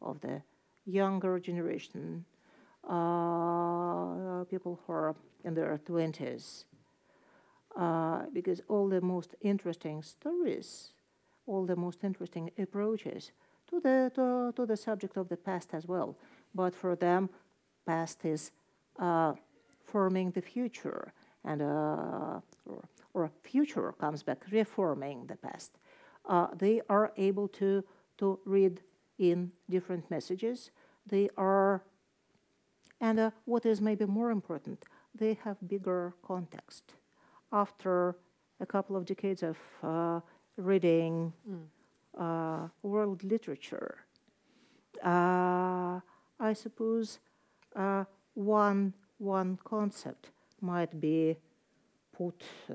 of 0.00 0.20
the 0.20 0.40
younger 0.86 1.38
generation, 1.38 2.24
uh, 2.88 4.44
people 4.44 4.80
who 4.86 4.92
are 4.92 5.14
in 5.44 5.54
their 5.54 5.78
20s. 5.78 6.64
Uh, 7.76 8.22
because 8.32 8.60
all 8.68 8.88
the 8.88 9.00
most 9.00 9.34
interesting 9.40 10.02
stories, 10.02 10.90
all 11.46 11.64
the 11.64 11.76
most 11.76 12.02
interesting 12.02 12.50
approaches 12.58 13.30
to 13.68 13.78
the, 13.80 14.10
to, 14.14 14.52
to 14.56 14.66
the 14.66 14.76
subject 14.76 15.16
of 15.16 15.28
the 15.28 15.36
past 15.36 15.74
as 15.74 15.86
well. 15.86 16.16
But 16.54 16.74
for 16.74 16.96
them, 16.96 17.30
past 17.86 18.24
is 18.24 18.50
uh, 18.98 19.34
forming 19.84 20.32
the 20.32 20.42
future, 20.42 21.12
and 21.44 21.62
uh, 21.62 22.40
or, 22.66 22.82
or, 23.14 23.30
future 23.42 23.92
comes 23.92 24.22
back 24.22 24.44
reforming 24.50 25.26
the 25.26 25.36
past. 25.36 25.78
Uh, 26.28 26.48
they 26.58 26.80
are 26.88 27.12
able 27.16 27.48
to 27.48 27.84
to 28.18 28.38
read 28.44 28.82
in 29.18 29.52
different 29.70 30.10
messages. 30.10 30.70
They 31.06 31.30
are, 31.36 31.82
and 33.00 33.18
uh, 33.18 33.30
what 33.44 33.66
is 33.66 33.80
maybe 33.80 34.06
more 34.06 34.30
important, 34.30 34.84
they 35.14 35.38
have 35.44 35.56
bigger 35.66 36.14
context. 36.22 36.94
After 37.52 38.16
a 38.60 38.66
couple 38.66 38.96
of 38.96 39.04
decades 39.04 39.42
of 39.42 39.56
uh, 39.82 40.20
reading 40.56 41.32
mm. 41.48 42.70
world 42.82 43.24
literature, 43.24 43.98
uh, 45.02 46.00
I 46.40 46.52
suppose 46.52 47.18
one 48.34 48.92
one 49.18 49.58
concept 49.64 50.30
might 50.60 51.00
be 51.00 51.36
put 52.12 52.42
uh, 52.70 52.74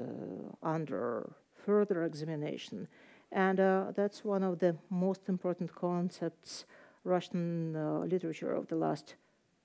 under 0.61 1.29
further 1.65 2.03
examination. 2.03 2.87
And 3.31 3.59
uh, 3.59 3.91
that's 3.95 4.23
one 4.23 4.43
of 4.43 4.59
the 4.59 4.75
most 4.89 5.27
important 5.27 5.73
concepts 5.73 6.65
Russian 7.03 7.75
uh, 7.75 7.99
literature 7.99 8.53
of 8.53 8.67
the 8.67 8.75
last 8.75 9.15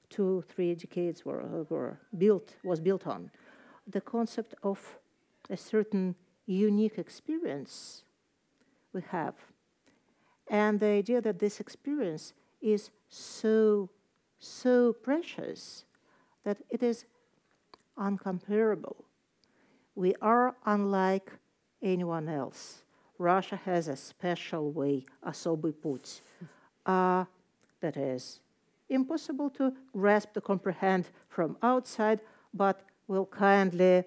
two, 0.09 0.43
three 0.47 0.75
decades 0.75 1.25
were, 1.25 1.65
were 1.69 1.99
built, 2.17 2.55
was 2.63 2.79
built 2.79 3.07
on. 3.07 3.31
The 3.87 4.01
concept 4.01 4.53
of 4.63 4.99
a 5.49 5.57
certain 5.57 6.15
unique 6.45 6.97
experience 6.97 8.03
we 8.93 9.01
have. 9.09 9.35
And 10.49 10.79
the 10.79 10.87
idea 10.87 11.21
that 11.21 11.39
this 11.39 11.59
experience 11.59 12.33
is 12.61 12.91
so, 13.09 13.89
so 14.39 14.93
precious 14.93 15.85
that 16.43 16.57
it 16.69 16.83
is 16.83 17.05
uncomparable. 17.97 19.03
We 19.95 20.15
are 20.21 20.55
unlike 20.65 21.31
anyone 21.81 22.29
else. 22.29 22.83
Russia 23.17 23.59
has 23.65 23.87
a 23.87 23.95
special 23.95 24.71
way, 24.71 25.05
особый 25.25 25.73
путь, 25.73 26.21
uh, 26.85 27.25
that 27.79 27.95
is 27.95 28.39
impossible 28.88 29.50
to 29.50 29.72
grasp 29.92 30.32
to 30.34 30.40
comprehend 30.40 31.08
from 31.28 31.56
outside, 31.62 32.20
but 32.54 32.82
will 33.06 33.26
kindly 33.26 34.04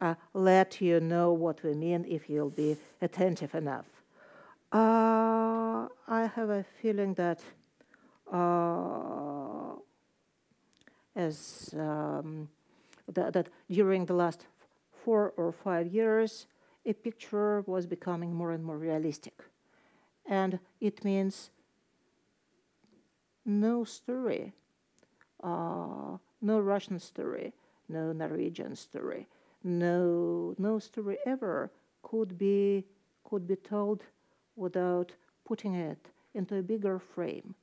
uh, 0.00 0.14
let 0.34 0.80
you 0.80 1.00
know 1.00 1.32
what 1.32 1.62
we 1.62 1.74
mean 1.74 2.04
if 2.08 2.28
you'll 2.28 2.50
be 2.50 2.76
attentive 3.00 3.54
enough. 3.54 3.86
Uh, 4.72 5.86
I 6.08 6.30
have 6.34 6.50
a 6.50 6.64
feeling 6.80 7.14
that 7.14 7.40
uh, 8.32 9.74
as 11.14 11.74
um, 11.78 12.48
that, 13.08 13.32
that 13.34 13.48
during 13.70 14.06
the 14.06 14.14
last 14.14 14.46
four 15.04 15.34
or 15.36 15.52
five 15.52 15.86
years, 15.88 16.46
a 16.86 16.92
picture 16.92 17.62
was 17.66 17.86
becoming 17.86 18.34
more 18.34 18.52
and 18.52 18.64
more 18.64 18.78
realistic. 18.78 19.44
And 20.26 20.58
it 20.80 21.04
means 21.04 21.50
no 23.44 23.84
story, 23.84 24.52
uh, 25.42 26.16
no 26.40 26.60
Russian 26.60 26.98
story, 26.98 27.52
no 27.88 28.12
Norwegian 28.12 28.76
story, 28.76 29.26
no, 29.64 30.54
no 30.58 30.78
story 30.78 31.18
ever 31.26 31.70
could 32.02 32.36
be, 32.38 32.84
could 33.24 33.46
be 33.46 33.56
told 33.56 34.02
without 34.56 35.12
putting 35.44 35.74
it 35.74 36.10
into 36.34 36.56
a 36.56 36.62
bigger 36.62 36.98
frame 36.98 37.54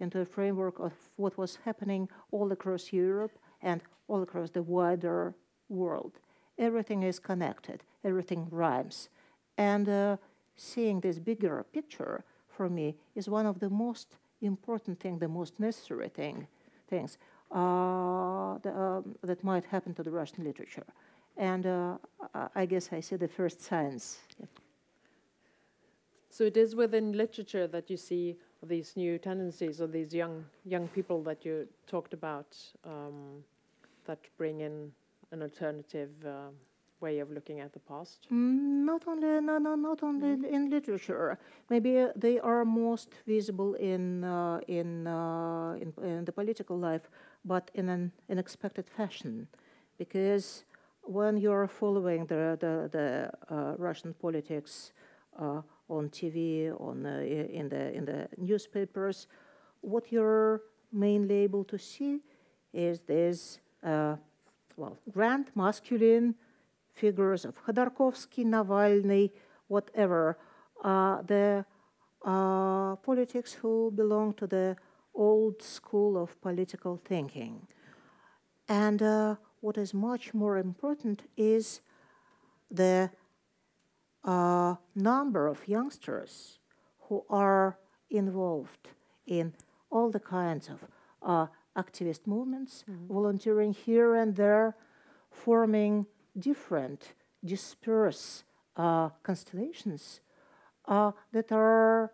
into 0.00 0.20
a 0.20 0.24
framework 0.24 0.78
of 0.78 0.92
what 1.16 1.38
was 1.38 1.58
happening 1.64 2.08
all 2.30 2.50
across 2.52 2.92
Europe 2.92 3.32
and 3.62 3.80
all 4.08 4.22
across 4.22 4.50
the 4.50 4.62
wider 4.62 5.34
world. 5.68 6.18
Everything 6.58 7.02
is 7.02 7.18
connected, 7.18 7.82
everything 8.04 8.46
rhymes. 8.50 9.08
And 9.56 9.88
uh, 9.88 10.16
seeing 10.56 11.00
this 11.00 11.18
bigger 11.18 11.64
picture 11.72 12.24
for 12.48 12.68
me 12.68 12.96
is 13.14 13.28
one 13.28 13.46
of 13.46 13.60
the 13.60 13.70
most 13.70 14.16
important 14.40 15.00
thing, 15.00 15.18
the 15.18 15.28
most 15.28 15.58
necessary 15.58 16.08
thing, 16.08 16.46
things 16.88 17.18
uh, 17.50 18.58
the, 18.62 18.72
um, 18.74 19.14
that 19.22 19.42
might 19.44 19.64
happen 19.66 19.94
to 19.94 20.02
the 20.02 20.10
Russian 20.10 20.44
literature. 20.44 20.86
And 21.36 21.66
uh, 21.66 21.96
I 22.54 22.66
guess 22.66 22.92
I 22.92 23.00
see 23.00 23.16
the 23.16 23.28
first 23.28 23.60
signs. 23.62 24.18
So 26.30 26.44
it 26.44 26.56
is 26.56 26.74
within 26.74 27.12
literature 27.12 27.66
that 27.68 27.90
you 27.90 27.96
see 27.96 28.36
these 28.62 28.96
new 28.96 29.18
tendencies 29.18 29.80
or 29.80 29.86
these 29.86 30.14
young 30.14 30.44
young 30.64 30.88
people 30.88 31.22
that 31.22 31.44
you 31.44 31.68
talked 31.86 32.12
about 32.12 32.56
um, 32.84 33.44
that 34.06 34.18
bring 34.36 34.60
in 34.60 34.90
an 35.30 35.42
alternative 35.42 36.10
uh, 36.26 36.50
way 37.04 37.20
of 37.20 37.28
looking 37.30 37.58
at 37.60 37.72
the 37.72 37.82
past? 37.90 38.18
Mm, 38.32 38.84
not 38.90 39.02
only 39.06 39.40
no, 39.48 39.58
no, 39.58 39.72
not 39.74 40.02
only 40.02 40.30
mm. 40.36 40.54
in 40.54 40.70
literature. 40.76 41.38
Maybe 41.70 41.92
uh, 41.98 42.08
they 42.24 42.36
are 42.40 42.64
most 42.64 43.08
visible 43.26 43.74
in 43.74 44.24
uh, 44.24 44.60
in, 44.78 45.06
uh, 45.06 45.76
in, 45.82 45.88
in 46.10 46.24
the 46.24 46.32
political 46.32 46.76
life, 46.88 47.04
but 47.44 47.70
in 47.74 47.88
an 47.88 48.12
unexpected 48.30 48.86
fashion, 48.96 49.48
because 49.98 50.64
when 51.02 51.36
you 51.36 51.52
are 51.52 51.68
following 51.68 52.26
the 52.26 52.56
the, 52.64 52.74
the 52.96 53.08
uh, 53.54 53.74
Russian 53.78 54.14
politics 54.14 54.92
uh, 55.38 55.60
on 55.88 56.08
TV, 56.08 56.72
on 56.80 57.06
uh, 57.06 57.20
in 57.60 57.68
the 57.68 57.92
in 57.98 58.04
the 58.04 58.28
newspapers, 58.38 59.26
what 59.80 60.04
you're 60.12 60.62
mainly 60.92 61.36
able 61.44 61.64
to 61.64 61.78
see 61.78 62.20
is 62.72 63.02
this 63.02 63.60
uh, 63.82 64.16
well 64.76 64.96
grand 65.12 65.50
masculine 65.54 66.34
figures 66.94 67.44
of 67.44 67.54
Khodorkovsky, 67.64 68.44
Navalny, 68.44 69.30
whatever. 69.68 70.38
Uh, 70.82 71.22
the 71.22 71.64
uh, 72.24 72.96
politics 72.96 73.52
who 73.54 73.90
belong 73.94 74.34
to 74.34 74.46
the 74.46 74.76
old 75.14 75.62
school 75.62 76.16
of 76.16 76.40
political 76.40 77.00
thinking. 77.04 77.66
And 78.68 79.02
uh, 79.02 79.36
what 79.60 79.76
is 79.78 79.94
much 79.94 80.34
more 80.34 80.56
important 80.58 81.22
is 81.36 81.80
the 82.70 83.10
a 84.24 84.78
number 84.94 85.46
of 85.46 85.68
youngsters 85.68 86.58
who 87.08 87.24
are 87.28 87.76
involved 88.10 88.88
in 89.26 89.52
all 89.90 90.10
the 90.10 90.20
kinds 90.20 90.68
of 90.68 90.84
uh, 91.22 91.46
activist 91.76 92.26
movements, 92.26 92.84
mm-hmm. 92.88 93.12
volunteering 93.12 93.74
here 93.74 94.14
and 94.14 94.36
there, 94.36 94.76
forming 95.30 96.06
different 96.38 97.14
dispersed 97.44 98.44
uh, 98.76 99.10
constellations 99.22 100.20
uh, 100.86 101.12
that 101.32 101.52
are 101.52 102.12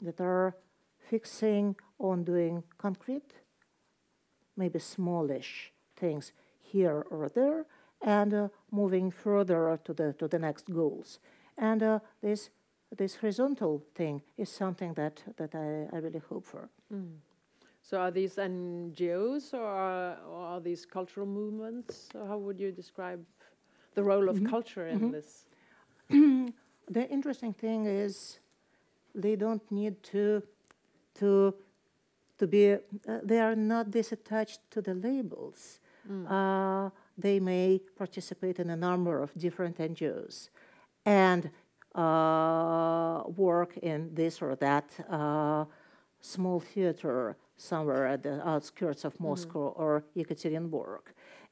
that 0.00 0.20
are 0.20 0.54
fixing 1.10 1.76
on 1.98 2.24
doing 2.24 2.62
concrete, 2.76 3.34
maybe 4.56 4.78
smallish 4.78 5.72
things 5.96 6.32
here 6.60 7.04
or 7.10 7.28
there, 7.28 7.66
and 8.00 8.34
uh, 8.34 8.48
moving 8.70 9.10
further 9.10 9.78
to 9.84 9.92
the 9.92 10.12
to 10.14 10.28
the 10.28 10.38
next 10.38 10.70
goals. 10.72 11.18
And 11.56 11.82
uh, 11.82 11.98
this 12.22 12.50
this 12.96 13.16
horizontal 13.16 13.82
thing 13.94 14.22
is 14.36 14.48
something 14.48 14.94
that 14.94 15.22
that 15.36 15.54
I, 15.54 15.94
I 15.94 16.00
really 16.00 16.22
hope 16.28 16.46
for. 16.46 16.68
Mm. 16.92 17.18
So 17.88 17.98
are 17.98 18.10
these 18.10 18.34
NGOs 18.34 19.54
or 19.54 19.64
are, 19.64 20.18
or 20.28 20.44
are, 20.44 20.60
these 20.60 20.84
cultural 20.84 21.26
movements? 21.26 22.10
How 22.12 22.36
would 22.36 22.60
you 22.60 22.70
describe 22.70 23.24
the 23.94 24.02
role 24.02 24.28
of 24.28 24.36
mm 24.36 24.44
-hmm. 24.44 24.50
culture 24.50 24.86
in 24.90 24.98
mm 24.98 25.04
-hmm. 25.04 25.12
this? 25.16 25.46
the 26.96 27.04
interesting 27.08 27.54
thing 27.54 27.86
is 27.86 28.40
they 29.14 29.36
don't 29.36 29.64
need 29.70 29.94
to 30.12 30.42
to 31.20 31.54
to 32.38 32.46
be 32.46 32.64
uh, 32.72 33.20
they 33.30 33.40
are 33.40 33.56
not 33.56 33.84
disattached 33.90 34.60
to 34.70 34.80
the 34.80 34.94
labels 34.94 35.80
mm. 36.08 36.24
uh, 36.36 36.90
they 37.20 37.40
may 37.40 37.80
participate 37.96 38.62
in 38.62 38.70
a 38.70 38.76
number 38.76 39.22
of 39.22 39.30
different 39.34 39.76
ngos 39.78 40.50
and 41.04 41.42
uh, 41.94 43.18
work 43.46 43.76
in 43.76 44.14
this 44.14 44.42
or 44.42 44.56
that 44.56 44.86
uh, 45.08 45.64
small 46.20 46.60
theater 46.60 47.36
somewhere 47.58 48.06
at 48.06 48.22
the 48.22 48.48
outskirts 48.48 49.04
of 49.04 49.12
mm. 49.14 49.20
moscow 49.20 49.74
mm. 49.74 49.78
or 49.78 50.04
yekaterinburg 50.16 51.00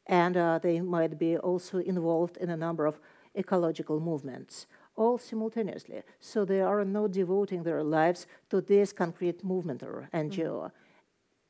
and 0.07 0.37
uh, 0.37 0.59
they 0.59 0.81
might 0.81 1.19
be 1.19 1.37
also 1.37 1.79
involved 1.79 2.37
in 2.39 2.49
a 2.49 2.57
number 2.57 2.87
of 2.87 2.99
ecological 3.37 4.01
movements 4.01 4.67
all 4.97 5.19
simultaneously. 5.19 6.03
So 6.21 6.45
they 6.45 6.61
are 6.61 6.85
not 6.85 7.13
devoting 7.13 7.63
their 7.63 7.83
lives 7.83 8.27
to 8.51 8.61
this 8.61 8.93
concrete 8.93 9.45
movement 9.45 9.83
or 9.83 10.09
NGO. 10.13 10.65
Mm. 10.65 10.71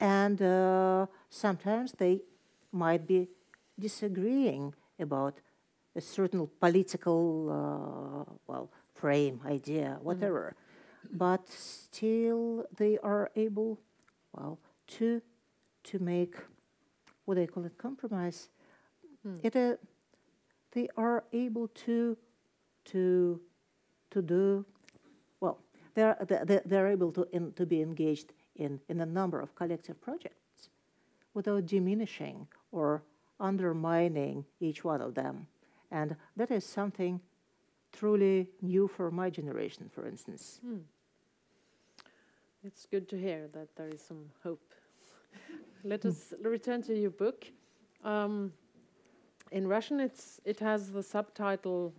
And 0.00 0.42
uh, 0.42 1.06
sometimes 1.30 1.92
they 1.92 2.20
might 2.72 3.06
be 3.06 3.28
disagreeing 3.78 4.74
about 4.98 5.40
a 5.94 6.00
certain 6.00 6.48
political, 6.60 8.26
uh, 8.28 8.32
well, 8.46 8.70
frame, 8.94 9.40
idea, 9.46 9.98
whatever. 10.02 10.54
Mm. 10.54 11.18
But 11.18 11.48
still 11.48 12.66
they 12.76 12.98
are 12.98 13.30
able, 13.36 13.78
well, 14.36 14.58
to, 14.98 15.20
to 15.84 15.98
make, 15.98 16.36
what 17.24 17.36
they 17.36 17.46
call 17.46 17.64
it, 17.64 17.76
compromise. 17.78 18.48
Mm. 19.26 19.40
It, 19.42 19.56
uh, 19.56 19.76
they 20.72 20.88
are 20.96 21.24
able 21.32 21.68
to 21.68 22.16
to 22.84 23.40
to 24.10 24.22
do 24.22 24.64
well. 25.40 25.58
They're 25.94 26.16
they're, 26.28 26.62
they're 26.64 26.88
able 26.88 27.12
to 27.12 27.26
in, 27.32 27.52
to 27.52 27.66
be 27.66 27.80
engaged 27.82 28.32
in 28.54 28.80
in 28.88 29.00
a 29.00 29.06
number 29.06 29.40
of 29.40 29.54
collective 29.54 30.00
projects 30.00 30.68
without 31.34 31.66
diminishing 31.66 32.46
or 32.72 33.02
undermining 33.40 34.44
each 34.60 34.84
one 34.84 35.00
of 35.00 35.14
them, 35.14 35.46
and 35.90 36.16
that 36.36 36.50
is 36.50 36.64
something 36.64 37.20
truly 37.92 38.48
new 38.60 38.86
for 38.86 39.10
my 39.10 39.30
generation, 39.30 39.90
for 39.92 40.06
instance. 40.06 40.60
Mm. 40.64 40.82
It's 42.64 42.86
good 42.86 43.08
to 43.08 43.16
hear 43.18 43.48
that 43.52 43.68
there 43.76 43.88
is 43.88 44.02
some 44.02 44.30
hope. 44.42 44.74
Let 45.84 46.04
us 46.04 46.34
return 46.42 46.82
to 46.82 46.94
your 46.98 47.10
book. 47.10 47.46
Um, 48.04 48.52
in 49.52 49.68
Russian, 49.68 50.00
it's 50.00 50.40
it 50.44 50.60
has 50.60 50.90
the 50.90 51.02
subtitle 51.02 51.92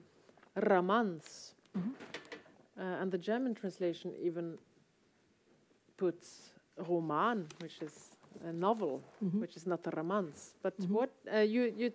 "Romance," 0.56 1.54
Mm-hmm. 1.78 1.92
Uh, 2.80 3.02
and 3.02 3.12
the 3.12 3.18
German 3.18 3.56
translation 3.56 4.14
even 4.22 4.58
puts 5.98 6.52
Roman, 6.88 7.48
which 7.60 7.82
is 7.82 8.12
a 8.46 8.54
novel, 8.54 9.02
mm-hmm. 9.24 9.42
which 9.42 9.56
is 9.56 9.66
not 9.66 9.80
a 9.88 9.90
romance. 9.96 10.54
But 10.62 10.80
mm-hmm. 10.80 10.94
what 10.94 11.10
uh, 11.34 11.40
you 11.40 11.74
you 11.76 11.92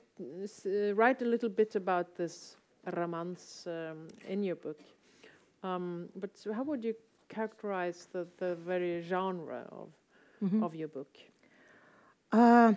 uh, 0.67 0.95
write 0.95 1.23
a 1.23 1.25
little 1.25 1.49
bit 1.49 1.77
about 1.77 2.17
this 2.17 2.57
romance 2.97 3.67
um, 3.67 4.09
in 4.29 4.43
your 4.43 4.57
book. 4.57 4.81
Um, 5.63 6.09
but 6.17 6.31
how 6.53 6.65
would 6.65 6.83
you 6.85 6.95
characterize 7.35 8.09
the, 8.12 8.26
the 8.39 8.55
very 8.57 9.03
genre 9.03 9.64
of 9.70 9.89
mm-hmm. 10.43 10.62
of 10.62 10.74
your 10.74 10.89
book? 10.89 11.12
Uh, 12.30 12.72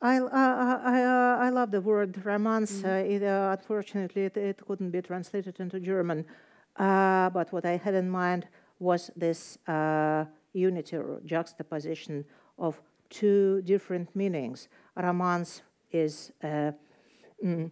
I, 0.00 0.18
uh, 0.18 0.80
I, 0.84 1.02
uh, 1.02 1.46
I 1.46 1.50
love 1.50 1.70
the 1.72 1.80
word 1.80 2.24
romance. 2.24 2.72
Mm-hmm. 2.82 3.12
It, 3.12 3.22
uh, 3.24 3.56
unfortunately, 3.58 4.22
it, 4.26 4.36
it, 4.36 4.62
couldn't 4.66 4.90
be 4.90 5.02
translated 5.02 5.58
into 5.58 5.80
German. 5.80 6.24
Uh, 6.76 7.30
but 7.30 7.52
what 7.52 7.64
I 7.64 7.76
had 7.76 7.94
in 7.94 8.08
mind 8.08 8.46
was 8.78 9.10
this 9.16 9.58
uh, 9.66 10.24
unity 10.52 10.96
or 10.96 11.20
juxtaposition 11.24 12.24
of 12.58 12.80
two 13.10 13.62
different 13.62 14.14
meanings. 14.14 14.68
Romance 14.96 15.62
is 15.90 16.30
a 16.44 16.72
mm, 17.44 17.70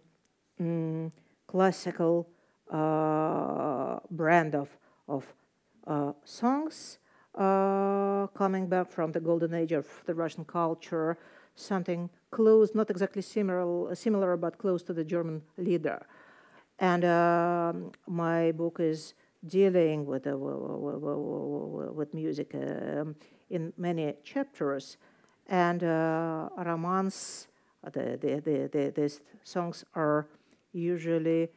mm, 0.59 1.11
classical 1.47 2.27
uh, 2.71 3.99
brand 4.11 4.55
of, 4.55 4.69
of 5.07 5.25
songs 6.23 6.99
coming 7.35 8.67
back 8.67 8.91
from 8.91 9.11
the 9.11 9.19
golden 9.19 9.53
age 9.53 9.71
of 9.71 9.87
the 10.05 10.13
Russian 10.13 10.43
culture 10.43 11.17
something 11.57 12.09
close, 12.31 12.73
not 12.73 12.89
exactly 12.89 13.21
similar, 13.21 13.93
similar 13.95 14.37
but 14.37 14.57
close 14.57 14.83
to 14.83 14.93
the 14.93 15.03
German 15.03 15.41
Lieder. 15.57 16.05
And 16.79 17.03
uh, 17.03 17.73
my 18.07 18.51
book 18.51 18.79
is 18.79 19.15
dealing 19.45 20.05
with, 20.05 20.27
uh, 20.27 20.37
with 20.37 22.13
music 22.13 22.53
uh, 22.53 23.05
in 23.49 23.73
many 23.77 24.13
chapters. 24.23 24.97
And 25.47 25.83
uh, 25.83 26.49
romance, 26.57 27.47
the, 27.91 28.17
the, 28.21 28.69
the, 28.71 28.93
these 28.95 29.21
songs 29.43 29.83
are 29.95 30.27
usually 30.73 31.49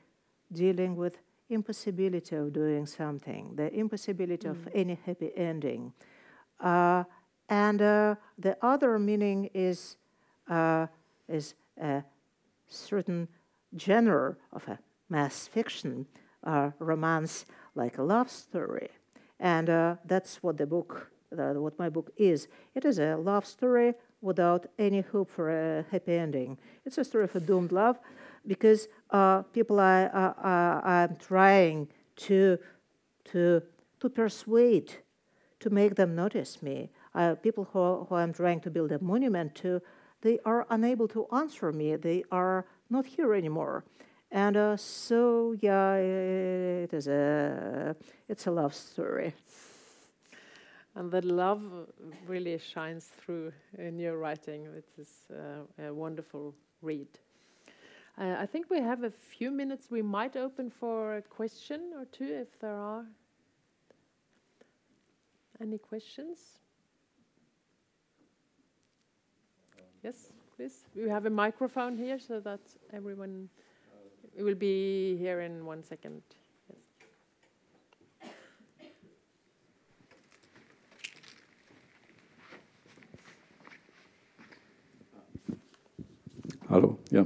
dealing 0.53 0.97
with 0.97 1.19
impossibility 1.49 2.37
of 2.37 2.53
doing 2.53 2.87
something, 2.87 3.55
the 3.57 3.73
impossibility 3.75 4.47
mm. 4.47 4.51
of 4.51 4.69
any 4.75 4.99
happy 5.05 5.31
ending. 5.37 5.93
Uh, 6.61 7.05
and 7.49 7.83
uh, 7.83 8.15
the 8.39 8.57
other 8.63 8.99
meaning 8.99 9.51
is, 9.53 9.97
uh, 10.49 10.87
is 11.29 11.55
a 11.81 12.05
certain 12.69 13.29
genre 13.79 14.37
of 14.53 14.69
a 14.69 14.79
mass 15.09 15.49
fiction, 15.49 16.07
uh, 16.45 16.71
romance, 16.79 17.45
like 17.75 17.99
a 17.99 18.03
love 18.03 18.31
story. 18.31 18.89
And 19.41 19.69
uh, 19.69 19.97
that's 20.05 20.43
what 20.43 20.59
the 20.59 20.67
book, 20.67 21.11
what 21.31 21.79
my 21.79 21.89
book 21.89 22.11
is. 22.17 22.47
It 22.75 22.85
is 22.85 22.99
a 22.99 23.17
love 23.17 23.47
story 23.47 23.95
without 24.21 24.67
any 24.79 25.01
hope 25.01 25.31
for 25.31 25.51
a 25.51 25.85
happy 25.91 26.15
ending. 26.15 26.59
It's 26.85 26.99
a 26.99 27.05
story 27.05 27.25
of 27.25 27.35
a 27.35 27.41
doomed 27.41 27.73
love 27.73 27.99
because 28.47 28.89
uh, 29.11 29.43
people 29.43 29.79
are, 29.79 30.09
are, 30.09 30.81
are 30.83 31.09
trying 31.19 31.89
to, 32.17 32.59
to, 33.25 33.63
to 34.01 34.09
persuade, 34.09 34.95
to 35.61 35.71
make 35.71 35.95
them 35.95 36.15
notice 36.15 36.63
me 36.63 36.91
uh, 37.15 37.35
people 37.37 37.69
who, 37.73 38.05
who 38.05 38.15
I'm 38.15 38.33
trying 38.33 38.61
to 38.61 38.71
build 38.71 38.93
a 38.93 39.03
monument 39.03 39.55
to, 39.57 39.81
they 40.23 40.39
are 40.45 40.67
unable 40.71 41.09
to 41.09 41.27
answer 41.33 41.73
me. 41.73 41.97
They 41.97 42.25
are 42.31 42.67
not 42.89 43.07
here 43.07 43.35
anymore. 43.35 43.85
And 44.31 44.57
uh, 44.57 44.77
so, 44.77 45.57
yeah, 45.61 45.95
it 45.95 46.93
is 46.93 47.09
a, 47.09 47.97
it's 48.29 48.47
a 48.47 48.51
love 48.51 48.75
story. 48.75 49.35
And 50.95 51.11
the 51.11 51.23
love 51.23 51.63
really 52.27 52.59
shines 52.59 53.11
through 53.19 53.53
in 53.79 53.99
your 53.99 54.19
writing. 54.19 54.67
It 54.67 54.89
is 54.99 55.09
uh, 55.31 55.87
a 55.87 55.95
wonderful 55.95 56.55
read. 56.83 57.09
Uh, 58.21 58.37
I 58.39 58.45
think 58.45 58.69
we 58.69 58.79
have 58.81 59.03
a 59.03 59.11
few 59.11 59.51
minutes. 59.51 59.87
We 59.91 60.03
might 60.03 60.37
open 60.37 60.69
for 60.69 61.17
a 61.17 61.23
question 61.23 61.93
or 61.97 62.05
two 62.05 62.25
if 62.43 62.61
there 62.61 62.77
are. 62.77 63.07
Any 65.59 65.79
questions? 65.79 66.39
Yes, 70.05 70.33
please. 70.55 70.85
We 70.95 71.09
have 71.09 71.25
a 71.25 71.31
microphone 71.31 71.97
here 71.97 72.19
so 72.19 72.41
that 72.41 72.61
everyone 72.93 73.49
will 74.39 74.55
be 74.55 75.17
here 75.17 75.41
in 75.41 75.65
one 75.65 75.83
second. 75.83 76.21
Yes. 76.69 78.33
Hello, 86.69 86.99
yeah. 87.11 87.25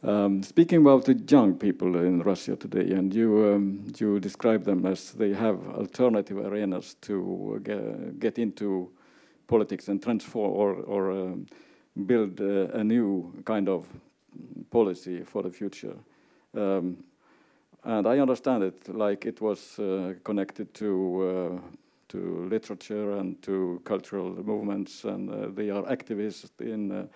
Um, 0.00 0.44
speaking 0.44 0.82
about 0.82 1.06
the 1.06 1.14
young 1.14 1.58
people 1.58 1.96
in 1.96 2.22
Russia 2.22 2.54
today, 2.54 2.94
and 2.94 3.12
you 3.12 3.52
um, 3.52 3.84
you 3.98 4.20
describe 4.20 4.62
them 4.62 4.86
as 4.86 5.10
they 5.12 5.32
have 5.34 5.58
alternative 5.70 6.38
arenas 6.38 6.94
to 7.00 7.60
get, 7.64 8.20
get 8.20 8.38
into 8.38 8.92
politics 9.48 9.88
and 9.88 10.00
transform 10.00 10.52
or, 10.52 10.74
or 10.74 11.10
um, 11.10 11.46
build 12.06 12.40
uh, 12.40 12.68
a 12.78 12.84
new 12.84 13.32
kind 13.44 13.68
of 13.68 13.86
policy 14.70 15.24
for 15.24 15.42
the 15.42 15.50
future. 15.50 15.96
Um, 16.54 17.02
and 17.82 18.06
I 18.06 18.20
understand 18.20 18.62
it 18.62 18.88
like 18.94 19.26
it 19.26 19.40
was 19.40 19.80
uh, 19.80 20.14
connected 20.22 20.74
to 20.74 21.60
uh, 21.60 21.60
to 22.10 22.46
literature 22.48 23.18
and 23.18 23.42
to 23.42 23.80
cultural 23.84 24.30
movements, 24.44 25.04
and 25.04 25.28
uh, 25.28 25.48
they 25.52 25.70
are 25.70 25.82
activists 25.82 26.50
in 26.60 26.92
uh, 26.92 27.06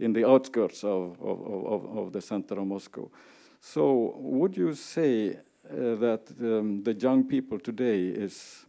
in 0.00 0.12
the 0.12 0.26
outskirts 0.26 0.82
of, 0.82 1.20
of, 1.20 1.46
of, 1.46 1.98
of, 1.98 2.12
the 2.12 2.20
center 2.20 2.58
of 2.58 2.66
Moscow. 2.66 3.10
So, 3.60 4.14
would 4.16 4.56
you 4.56 4.74
say 4.74 5.36
uh, 5.70 5.94
that 5.96 6.22
um, 6.40 6.82
the 6.82 6.94
young 6.94 7.24
people 7.24 7.58
today 7.58 8.08
is 8.08 8.64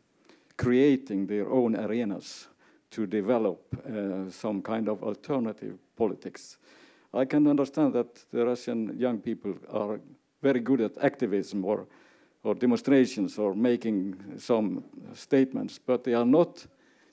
creating 0.58 1.26
their 1.26 1.50
own 1.50 1.76
arenas 1.76 2.48
to 2.92 3.08
develop 3.08 3.60
uh, 3.74 4.30
some 4.30 4.62
kind 4.62 4.88
of 4.90 5.02
alternative 5.02 5.78
politics. 5.96 6.58
I 7.14 7.26
can 7.26 7.48
understand 7.48 7.94
that 7.94 8.26
the 8.32 8.46
Russian 8.46 9.00
young 9.00 9.20
people 9.20 9.56
are 9.72 10.00
very 10.42 10.60
good 10.60 10.82
at 10.82 10.98
activism 11.02 11.66
or, 11.66 11.88
or 12.44 12.54
demonstrations 12.54 13.38
or 13.38 13.56
making 13.56 14.38
some 14.38 14.84
statements, 15.14 15.80
but 15.80 16.04
they 16.04 16.14
are 16.14 16.26
not 16.26 16.66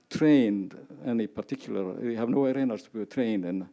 trained 0.09 0.75
any 1.05 1.27
particular, 1.27 1.93
they 1.93 2.15
have 2.15 2.29
no 2.29 2.45
arenas 2.45 2.83
to 2.83 2.89
be 2.91 3.05
trained 3.05 3.45
in, 3.45 3.67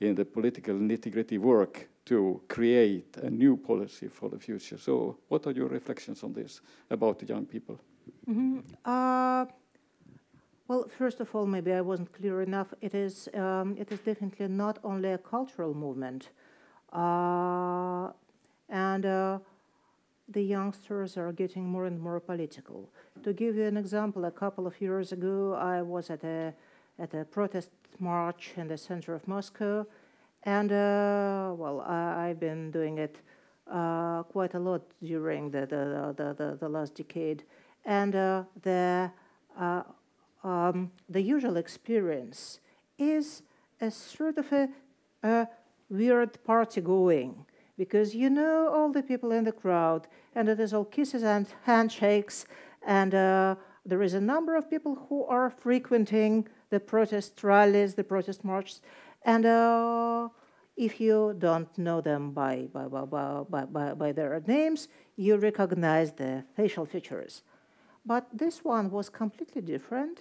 in 0.00 0.14
the 0.14 0.24
political 0.24 0.74
nitty-gritty 0.74 1.38
work 1.38 1.88
to 2.04 2.40
create 2.48 3.16
a 3.22 3.30
new 3.30 3.56
policy 3.56 4.08
for 4.08 4.28
the 4.30 4.38
future. 4.38 4.78
So 4.78 5.18
what 5.28 5.46
are 5.46 5.52
your 5.52 5.68
reflections 5.68 6.22
on 6.22 6.32
this 6.32 6.60
about 6.90 7.18
the 7.18 7.26
young 7.26 7.46
people? 7.46 7.78
Mm 8.26 8.34
-hmm. 8.34 8.58
uh, 8.84 9.52
well, 10.68 10.86
first 10.98 11.20
of 11.20 11.34
all, 11.34 11.46
maybe 11.46 11.72
I 11.72 11.80
wasn't 11.80 12.12
clear 12.12 12.42
enough. 12.42 12.74
It 12.80 12.94
is, 12.94 13.28
um, 13.34 13.76
it 13.78 13.90
is 13.90 14.00
definitely 14.00 14.48
not 14.48 14.78
only 14.82 15.12
a 15.12 15.18
cultural 15.18 15.74
movement. 15.74 16.30
Uh, 16.92 18.12
and 18.68 19.04
uh, 19.06 19.38
the 20.28 20.42
youngsters 20.42 21.16
are 21.16 21.32
getting 21.32 21.64
more 21.64 21.86
and 21.86 21.98
more 21.98 22.20
political. 22.20 22.90
To 23.22 23.32
give 23.32 23.56
you 23.56 23.64
an 23.64 23.76
example, 23.78 24.26
a 24.26 24.30
couple 24.30 24.66
of 24.66 24.78
years 24.80 25.12
ago, 25.12 25.54
I 25.54 25.80
was 25.80 26.10
at 26.10 26.22
a, 26.22 26.52
at 26.98 27.14
a 27.14 27.24
protest 27.24 27.70
march 27.98 28.52
in 28.56 28.68
the 28.68 28.76
center 28.76 29.14
of 29.14 29.26
Moscow, 29.26 29.86
and 30.42 30.70
uh, 30.72 31.52
well, 31.56 31.80
I, 31.80 32.28
have 32.28 32.40
been 32.40 32.70
doing 32.70 32.98
it 32.98 33.20
uh, 33.70 34.22
quite 34.24 34.54
a 34.54 34.58
lot 34.58 34.82
during 35.02 35.50
the, 35.50 35.60
the, 35.60 36.14
the, 36.16 36.34
the, 36.34 36.56
the 36.60 36.68
last 36.68 36.94
decade, 36.94 37.44
and 37.84 38.14
uh, 38.14 38.44
the, 38.62 39.10
uh, 39.58 39.82
um, 40.44 40.90
the 41.08 41.20
usual 41.20 41.56
experience 41.56 42.60
is 42.98 43.42
a 43.80 43.90
sort 43.90 44.38
of 44.38 44.50
a, 44.52 44.68
a 45.22 45.48
weird 45.88 46.42
party 46.44 46.80
going. 46.80 47.44
Because 47.76 48.12
you 48.12 48.28
know 48.28 48.68
all 48.74 48.90
the 48.90 49.02
people 49.02 49.30
in 49.30 49.44
the 49.44 49.52
crowd, 49.52 50.08
and 50.34 50.48
it 50.48 50.58
is 50.58 50.74
all 50.74 50.84
kisses 50.84 51.22
and 51.22 51.46
handshakes, 51.62 52.44
and 52.84 53.14
uh, 53.14 53.54
there 53.86 54.02
is 54.02 54.14
a 54.14 54.20
number 54.20 54.56
of 54.56 54.68
people 54.68 55.06
who 55.08 55.24
are 55.24 55.48
frequenting 55.48 56.48
the 56.70 56.80
protest 56.80 57.42
rallies, 57.42 57.94
the 57.94 58.04
protest 58.04 58.44
marches, 58.44 58.80
and 59.24 59.46
uh, 59.46 60.28
if 60.76 61.00
you 61.00 61.34
don't 61.38 61.76
know 61.76 62.00
them 62.00 62.30
by, 62.30 62.68
by, 62.72 62.86
by, 62.86 63.64
by, 63.64 63.94
by, 63.94 64.12
their 64.12 64.40
names, 64.46 64.88
you 65.16 65.36
recognize 65.36 66.12
the 66.12 66.44
facial 66.54 66.86
features. 66.86 67.42
But 68.06 68.28
this 68.32 68.64
one 68.64 68.90
was 68.90 69.08
completely 69.08 69.60
different, 69.60 70.20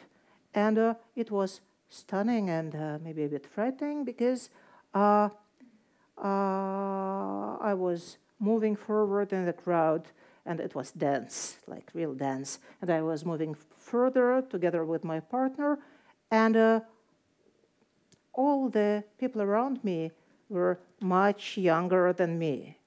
and 0.54 0.78
uh, 0.78 0.94
it 1.16 1.30
was 1.30 1.62
stunning 1.90 2.50
and 2.50 2.76
uh, 2.76 2.98
maybe 3.02 3.24
a 3.24 3.28
bit 3.30 3.46
frightening 3.46 4.04
because 4.04 4.50
uh, 4.94 5.30
uh, 6.22 7.58
I 7.58 7.74
was 7.76 8.18
moving 8.40 8.76
forward 8.76 9.34
in 9.34 9.46
the 9.46 9.54
crowd, 9.54 10.08
and 10.46 10.60
it 10.60 10.74
was 10.76 10.92
dance, 10.92 11.58
like 11.68 11.92
real 11.94 12.14
dance. 12.14 12.60
And 12.82 12.90
I 12.90 13.02
was 13.02 13.26
moving 13.26 13.56
further 13.78 14.42
together 14.50 14.84
with 14.84 15.04
my 15.04 15.20
partner, 15.20 15.80
and 16.32 16.56
uh, 16.56 16.80
all 18.34 18.70
the 18.70 19.04
people 19.18 19.42
around 19.42 19.84
me 19.84 20.12
were 20.50 20.80
much 21.00 21.58
younger 21.58 22.14
than 22.14 22.38
me, 22.38 22.78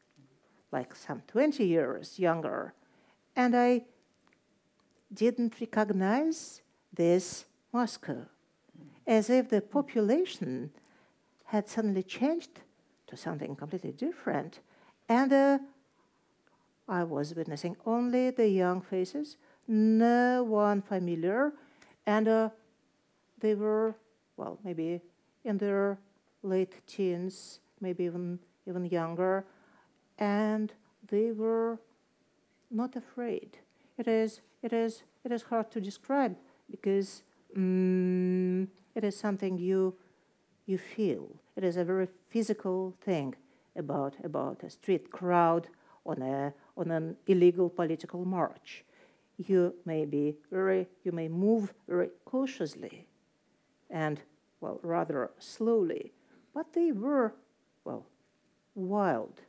like 0.72 0.94
some 0.94 1.22
20 1.26 1.64
years 1.64 2.18
younger. 2.18 2.74
And 3.36 3.56
I 3.56 3.82
didn't 5.12 5.60
recognize 5.60 6.62
this 6.92 7.44
Moscow, 7.72 8.26
as 9.06 9.30
if 9.30 9.48
the 9.48 9.60
population 9.60 10.70
had 11.44 11.68
suddenly 11.68 12.02
changed 12.02 12.60
to 13.06 13.16
something 13.16 13.56
completely 13.56 13.92
different. 13.92 14.60
And 15.08 15.32
uh, 15.32 15.58
I 16.88 17.04
was 17.04 17.34
witnessing 17.34 17.76
only 17.86 18.30
the 18.30 18.48
young 18.48 18.80
faces, 18.80 19.36
no 19.66 20.44
one 20.44 20.82
familiar, 20.82 21.52
and 22.06 22.28
uh, 22.28 22.50
they 23.40 23.54
were, 23.54 23.94
well, 24.36 24.58
maybe 24.64 25.00
in 25.44 25.58
their 25.58 25.98
late 26.42 26.74
teens, 26.86 27.60
maybe 27.80 28.04
even 28.04 28.38
even 28.66 28.84
younger, 28.84 29.44
and 30.18 30.72
they 31.08 31.32
were 31.32 31.78
not 32.70 32.96
afraid. 32.96 33.58
It 33.98 34.06
is 34.06 34.40
it 34.62 34.72
is 34.72 35.02
it 35.24 35.32
is 35.32 35.42
hard 35.42 35.70
to 35.72 35.80
describe 35.80 36.36
because 36.70 37.22
um, 37.56 38.68
it 38.94 39.04
is 39.04 39.16
something 39.16 39.58
you 39.58 39.94
you 40.70 40.78
feel. 40.78 41.26
It 41.56 41.64
is 41.64 41.76
a 41.76 41.84
very 41.84 42.08
physical 42.28 42.94
thing 43.00 43.34
about, 43.76 44.14
about 44.24 44.62
a 44.62 44.70
street 44.70 45.10
crowd 45.10 45.68
on, 46.06 46.22
a, 46.22 46.54
on 46.76 46.90
an 46.90 47.16
illegal 47.26 47.68
political 47.68 48.24
march. 48.24 48.84
You 49.36 49.74
may 49.84 50.04
be 50.04 50.36
very, 50.50 50.86
you 51.04 51.12
may 51.12 51.28
move 51.28 51.74
very 51.88 52.10
cautiously 52.24 53.06
and, 53.90 54.20
well, 54.60 54.78
rather 54.82 55.30
slowly, 55.38 56.12
but 56.54 56.72
they 56.72 56.92
were, 56.92 57.34
well, 57.84 58.06
wild. 58.74 59.40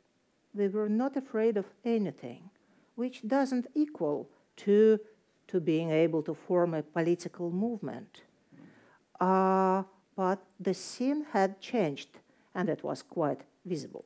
They 0.54 0.68
were 0.68 0.88
not 0.88 1.16
afraid 1.16 1.56
of 1.56 1.66
anything, 1.84 2.50
which 2.94 3.26
doesn't 3.26 3.66
equal 3.74 4.28
to, 4.58 4.98
to 5.48 5.60
being 5.60 5.90
able 5.90 6.22
to 6.22 6.34
form 6.34 6.74
a 6.74 6.82
political 6.82 7.50
movement. 7.50 8.22
Uh, 9.20 9.84
but 10.16 10.42
the 10.60 10.74
scene 10.74 11.26
had 11.32 11.60
changed, 11.60 12.18
and 12.54 12.68
it 12.68 12.82
was 12.84 13.02
quite 13.02 13.42
visible. 13.64 14.04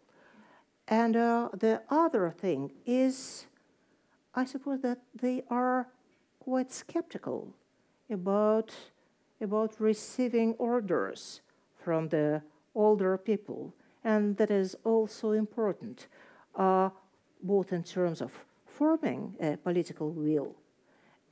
And 0.89 1.17
uh, 1.17 1.49
the 1.53 1.83
other 1.91 2.31
thing 2.31 2.71
is, 2.85 3.47
I 4.35 4.45
suppose 4.45 4.83
that 4.83 4.99
they 5.15 5.43
are 5.51 5.89
quite 6.39 6.71
skeptical 6.71 7.55
about, 8.09 8.73
about 9.41 9.81
receiving 9.81 10.55
orders 10.55 11.41
from 11.83 12.09
the 12.09 12.43
older 12.75 13.17
people, 13.17 13.75
and 14.05 14.37
that 14.37 14.51
is 14.51 14.77
also 14.85 15.33
important, 15.33 16.07
uh, 16.55 16.91
both 17.43 17.73
in 17.73 17.83
terms 17.83 18.21
of 18.21 18.33
forming 18.67 19.35
a 19.41 19.57
political 19.57 20.11
will 20.11 20.55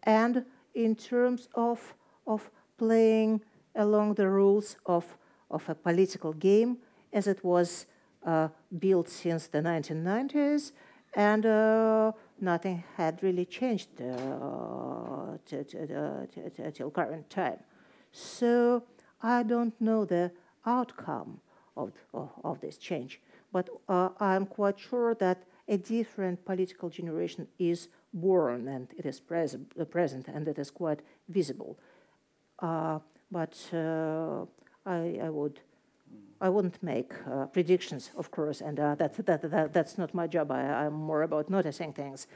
and 0.05 0.45
in 0.75 0.95
terms 0.95 1.49
of, 1.55 1.95
of 2.27 2.51
playing 2.79 3.41
along 3.75 4.15
the 4.15 4.29
rules 4.29 4.77
of, 4.87 5.05
of 5.51 5.69
a 5.69 5.75
political 5.75 6.33
game 6.33 6.79
as 7.13 7.27
it 7.27 7.45
was 7.45 7.87
uh, 8.25 8.49
built 8.79 9.09
since 9.09 9.47
the 9.49 9.59
1990s, 9.59 10.73
and 11.15 11.47
uh, 11.47 12.13
nothing 12.41 12.83
had 12.97 13.23
really 13.23 13.45
changed 13.45 13.89
uh, 14.01 15.37
till 15.47 16.91
current 16.91 17.29
time. 17.31 17.59
So 18.15 18.85
I 19.21 19.43
don't 19.43 19.79
know 19.81 20.05
the 20.05 20.31
outcome 20.65 21.41
of, 21.77 21.91
of, 22.13 22.31
of 22.45 22.61
this 22.61 22.79
change, 22.79 23.21
but 23.53 23.69
uh, 23.89 24.11
I'm 24.21 24.47
quite 24.47 24.79
sure 24.79 25.17
that 25.17 25.43
a 25.67 25.77
different 25.77 26.45
political 26.45 26.89
generation 26.91 27.49
is 27.59 27.89
born 28.13 28.69
and 28.69 28.87
it 28.97 29.05
is 29.05 29.19
pres 29.19 29.57
present 29.91 30.29
and 30.29 30.47
it 30.47 30.61
is 30.61 30.71
quite 30.71 31.01
visible. 31.29 31.77
Uh, 32.61 33.01
but 33.33 33.59
uh, 33.73 34.45
I, 34.87 35.19
I, 35.21 35.31
would. 35.31 35.59
I 36.41 36.49
wouldn't 36.51 36.81
make 36.83 37.13
uh, 37.27 37.47
predictions, 37.47 38.11
of 38.17 38.31
course, 38.31 38.61
and 38.61 38.79
uh, 38.79 38.95
that, 38.95 39.27
that, 39.27 39.51
that, 39.51 39.73
that's 39.73 39.99
not 39.99 40.15
my 40.15 40.29
job. 40.29 40.53
I, 40.53 40.85
am 40.85 40.93
more 40.93 41.23
about 41.23 41.51
noticing 41.51 41.93
things. 41.93 42.29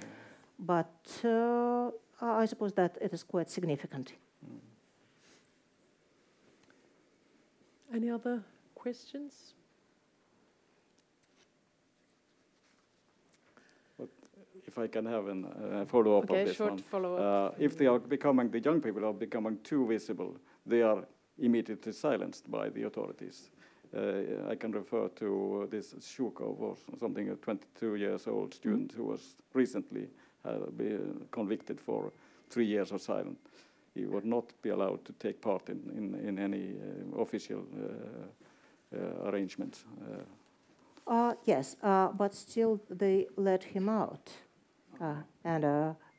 But 0.59 1.21
uh, 1.25 1.91
I 2.21 2.47
suppose 2.47 2.73
that 2.73 2.99
it 3.01 3.13
is 3.13 3.23
quite 3.23 3.49
significant. 3.51 4.15
Any 7.93 8.11
other 8.11 8.43
questions? 8.75 9.55
if 14.69 14.79
I 14.79 14.87
can 14.87 15.07
have 15.07 15.27
a 15.27 15.33
uh, 15.33 15.85
follow 15.87 16.19
up 16.19 16.25
okay, 16.25 16.41
on 16.41 16.47
this 16.47 16.57
short 16.57 16.71
one. 16.73 16.79
Follow-up. 16.79 17.53
Uh, 17.55 17.55
if 17.59 17.77
they 17.77 17.87
are 17.87 17.99
becoming, 17.99 18.51
the 18.51 18.61
young 18.61 18.81
people 18.81 19.05
are 19.07 19.15
becoming 19.15 19.59
too 19.65 19.87
visible, 19.87 20.37
they 20.67 20.83
are 20.83 21.05
immediately 21.39 21.93
silenced 21.93 22.51
by 22.51 22.69
the 22.69 22.83
authorities. 22.83 23.51
Uh, 23.97 24.51
I 24.51 24.55
can 24.55 24.73
refer 24.73 25.09
to 25.09 25.67
this 25.71 25.95
Shukov 25.95 26.61
or 26.61 26.77
something, 27.01 27.31
a 27.31 27.37
22 27.37 27.95
years 27.95 28.27
old 28.27 28.53
student 28.53 28.93
who 28.93 29.05
was 29.05 29.37
recently 29.55 30.09
uh, 30.45 30.57
convicted 31.31 31.81
for 31.81 32.13
three 32.51 32.67
years 32.67 32.93
of 32.93 33.01
silence. 33.01 33.39
He 33.99 34.07
would 34.07 34.25
not 34.25 34.53
be 34.63 34.71
allowed 34.71 35.05
to 35.07 35.13
take 35.15 35.41
part 35.41 35.69
in, 35.69 35.81
in, 35.97 36.29
in 36.29 36.39
any 36.39 36.75
uh, 36.77 37.21
official 37.21 37.61
uh, 37.61 38.97
uh, 38.97 39.29
arrangements. 39.29 39.85
Uh, 41.07 41.35
yes, 41.45 41.77
but 41.83 42.35
still 42.35 42.81
they 42.89 43.27
let 43.37 43.65
him 43.65 43.89
out. 43.89 44.31
and 45.45 45.65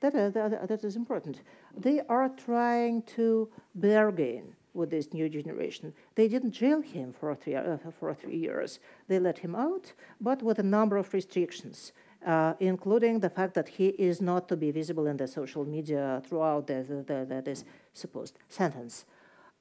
that, 0.02 0.14
that, 0.34 0.68
that 0.68 0.84
is 0.84 0.96
important. 0.96 1.42
They 1.78 2.02
are 2.10 2.30
trying 2.30 3.04
to 3.16 3.50
bargain 3.76 4.56
with 4.74 4.90
this 4.90 5.14
new 5.14 5.30
generation. 5.30 5.94
They 6.16 6.28
didn't 6.28 6.52
jail 6.52 6.82
him 6.82 7.14
for 7.14 7.36
three, 7.36 7.56
uh, 7.56 7.78
for 8.00 8.14
three 8.14 8.38
years. 8.38 8.80
They 9.08 9.20
let 9.20 9.40
him 9.40 9.56
out, 9.56 9.94
but 10.20 10.44
with 10.44 10.60
a 10.60 10.64
number 10.64 10.98
of 10.98 11.14
restrictions, 11.14 11.94
uh, 12.26 12.54
including 12.60 13.20
the 13.20 13.30
fact 13.30 13.54
that 13.54 13.70
he 13.70 13.88
is 13.90 14.22
not 14.22 14.48
to 14.50 14.58
be 14.58 14.72
visible 14.72 15.08
in 15.08 15.18
the 15.18 15.28
social 15.28 15.66
media 15.66 16.22
throughout 16.26 16.68
the, 16.68 16.84
the, 16.84 17.26
the, 17.26 17.42
this 17.42 17.64
supposed 17.94 18.38
sentence. 18.50 19.06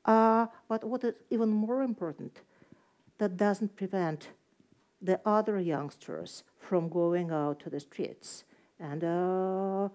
Uh, 0.05 0.47
but 0.69 0.85
what 0.85 1.05
is 1.05 1.15
even 1.31 1.49
more 1.49 1.83
important, 1.83 2.41
that 3.19 3.37
doesn't 3.37 3.77
prevent 3.77 4.29
the 5.03 5.21
other 5.25 5.59
youngsters 5.61 6.45
from 6.59 6.89
going 6.89 7.31
out 7.31 7.61
to 7.61 7.71
the 7.71 7.81
streets. 7.81 8.45
And 8.81 9.05
uh, 9.05 9.89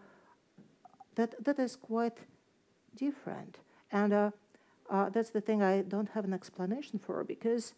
that, 1.16 1.44
that 1.44 1.60
is 1.60 1.76
quite 1.76 2.18
different. 2.96 3.60
And 3.92 4.14
uh, 4.14 4.32
uh, 4.90 5.10
that's 5.10 5.30
the 5.30 5.42
thing 5.42 5.62
I 5.62 5.82
don't 5.82 6.10
have 6.10 6.26
an 6.26 6.34
explanation 6.34 7.00
for 7.00 7.24
because, 7.24 7.74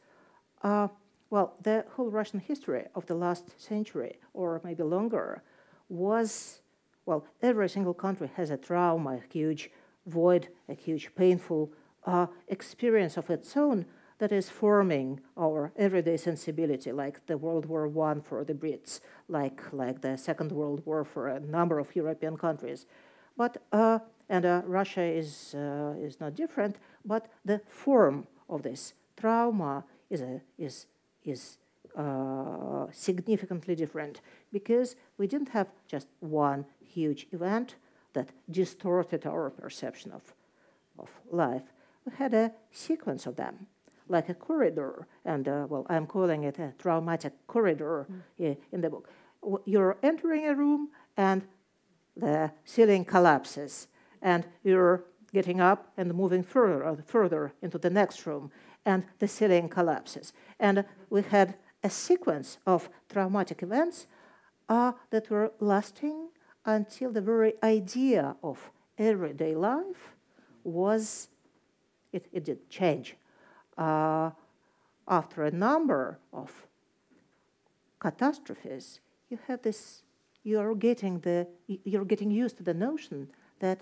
uh, 0.63 0.87
well, 1.35 1.53
the 1.61 1.83
whole 1.95 2.09
Russian 2.09 2.39
history 2.39 2.85
of 2.95 3.07
the 3.07 3.13
last 3.13 3.61
century 3.61 4.19
or 4.33 4.61
maybe 4.63 4.83
longer 4.83 5.43
was, 5.89 6.61
well, 7.05 7.25
every 7.41 7.67
single 7.67 7.93
country 7.93 8.29
has 8.37 8.51
a 8.51 8.55
trauma, 8.55 9.15
a 9.17 9.33
huge 9.33 9.69
void, 10.07 10.47
a 10.69 10.73
huge 10.73 11.13
painful 11.13 11.73
uh, 12.05 12.27
experience 12.47 13.17
of 13.17 13.29
its 13.29 13.57
own 13.57 13.85
that 14.19 14.31
is 14.31 14.49
forming 14.49 15.19
our 15.37 15.73
everyday 15.75 16.15
sensibility, 16.15 16.93
like 16.93 17.19
the 17.25 17.37
World 17.37 17.65
War 17.65 17.85
I 18.09 18.21
for 18.21 18.45
the 18.45 18.53
Brits, 18.53 19.01
like, 19.27 19.61
like 19.73 19.99
the 19.99 20.17
Second 20.17 20.53
World 20.53 20.83
War 20.85 21.03
for 21.03 21.27
a 21.27 21.41
number 21.41 21.79
of 21.79 21.93
European 21.97 22.37
countries. 22.37 22.85
But, 23.35 23.57
uh, 23.73 23.99
and 24.29 24.45
uh, 24.45 24.61
Russia 24.65 25.03
is, 25.03 25.53
uh, 25.53 25.95
is 25.99 26.17
not 26.21 26.33
different, 26.33 26.77
but 27.03 27.27
the 27.43 27.59
form 27.67 28.25
of 28.47 28.63
this 28.63 28.93
trauma 29.17 29.83
is, 30.09 30.21
a, 30.21 30.39
is, 30.57 30.87
is 31.25 31.57
uh, 31.97 32.87
significantly 32.91 33.75
different 33.75 34.21
because 34.51 34.95
we 35.17 35.27
didn't 35.27 35.49
have 35.49 35.67
just 35.87 36.07
one 36.19 36.65
huge 36.83 37.27
event 37.31 37.75
that 38.13 38.29
distorted 38.49 39.25
our 39.25 39.49
perception 39.49 40.11
of, 40.11 40.33
of 40.97 41.09
life. 41.31 41.63
We 42.05 42.13
had 42.17 42.33
a 42.33 42.51
sequence 42.71 43.25
of 43.25 43.35
them 43.35 43.67
like 44.07 44.29
a 44.29 44.33
corridor, 44.33 45.07
and 45.23 45.47
uh, 45.47 45.65
well, 45.69 45.85
I'm 45.89 46.05
calling 46.05 46.43
it 46.43 46.59
a 46.59 46.73
traumatic 46.77 47.33
corridor 47.47 48.07
mm. 48.39 48.57
in 48.71 48.81
the 48.81 48.89
book. 48.89 49.09
You're 49.65 49.97
entering 50.03 50.47
a 50.47 50.55
room, 50.55 50.89
and 51.17 51.43
the 52.15 52.51
ceiling 52.63 53.05
collapses, 53.05 53.87
and 54.21 54.45
you're 54.63 55.05
getting 55.33 55.59
up 55.59 55.91
and 55.97 56.13
moving 56.13 56.43
further, 56.43 56.85
uh, 56.85 56.95
further 57.05 57.53
into 57.61 57.77
the 57.77 57.89
next 57.89 58.25
room, 58.25 58.51
and 58.85 59.03
the 59.19 59.27
ceiling 59.27 59.69
collapses. 59.69 60.33
And 60.59 60.85
we 61.09 61.21
had 61.23 61.55
a 61.83 61.89
sequence 61.89 62.57
of 62.65 62.89
traumatic 63.09 63.63
events 63.63 64.07
uh, 64.69 64.93
that 65.11 65.29
were 65.29 65.51
lasting 65.59 66.29
until 66.65 67.11
the 67.11 67.21
very 67.21 67.53
idea 67.63 68.35
of 68.43 68.71
everyday 68.97 69.55
life 69.55 70.15
was, 70.63 71.29
it, 72.11 72.25
it 72.31 72.45
did 72.45 72.69
change 72.69 73.15
uh, 73.77 74.31
after 75.07 75.43
a 75.43 75.51
number 75.51 76.19
of 76.33 76.67
catastrophes, 77.99 78.99
you 79.29 79.39
have 79.47 79.61
this. 79.61 80.03
You 80.43 80.59
are 80.59 80.75
getting 80.75 81.19
the. 81.19 81.47
You're 81.67 82.05
getting 82.05 82.31
used 82.31 82.57
to 82.57 82.63
the 82.63 82.73
notion 82.73 83.29
that 83.59 83.79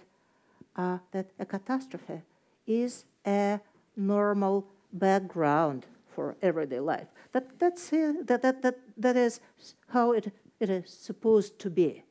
uh, 0.75 0.99
that 1.11 1.31
a 1.39 1.45
catastrophe 1.45 2.21
is 2.65 3.05
a 3.25 3.59
normal 3.95 4.65
background 4.93 5.85
for 6.07 6.35
everyday 6.41 6.79
life. 6.79 7.07
That 7.31 7.59
that's 7.59 7.89
that, 7.89 8.41
that 8.41 8.61
that 8.61 8.79
that 8.97 9.17
is 9.17 9.39
how 9.89 10.11
it 10.11 10.31
it 10.59 10.69
is 10.69 10.89
supposed 10.89 11.59
to 11.59 11.69
be, 11.69 12.03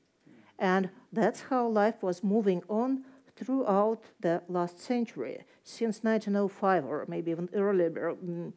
and 0.58 0.90
that's 1.12 1.42
how 1.42 1.68
life 1.68 2.02
was 2.02 2.22
moving 2.22 2.62
on 2.68 3.04
throughout 3.36 4.02
the 4.20 4.42
last 4.48 4.78
century, 4.78 5.44
since 5.64 6.02
1905 6.02 6.84
or 6.84 7.04
maybe 7.08 7.30
even 7.30 7.48
earlier, 7.54 8.14
mm, 8.14 8.52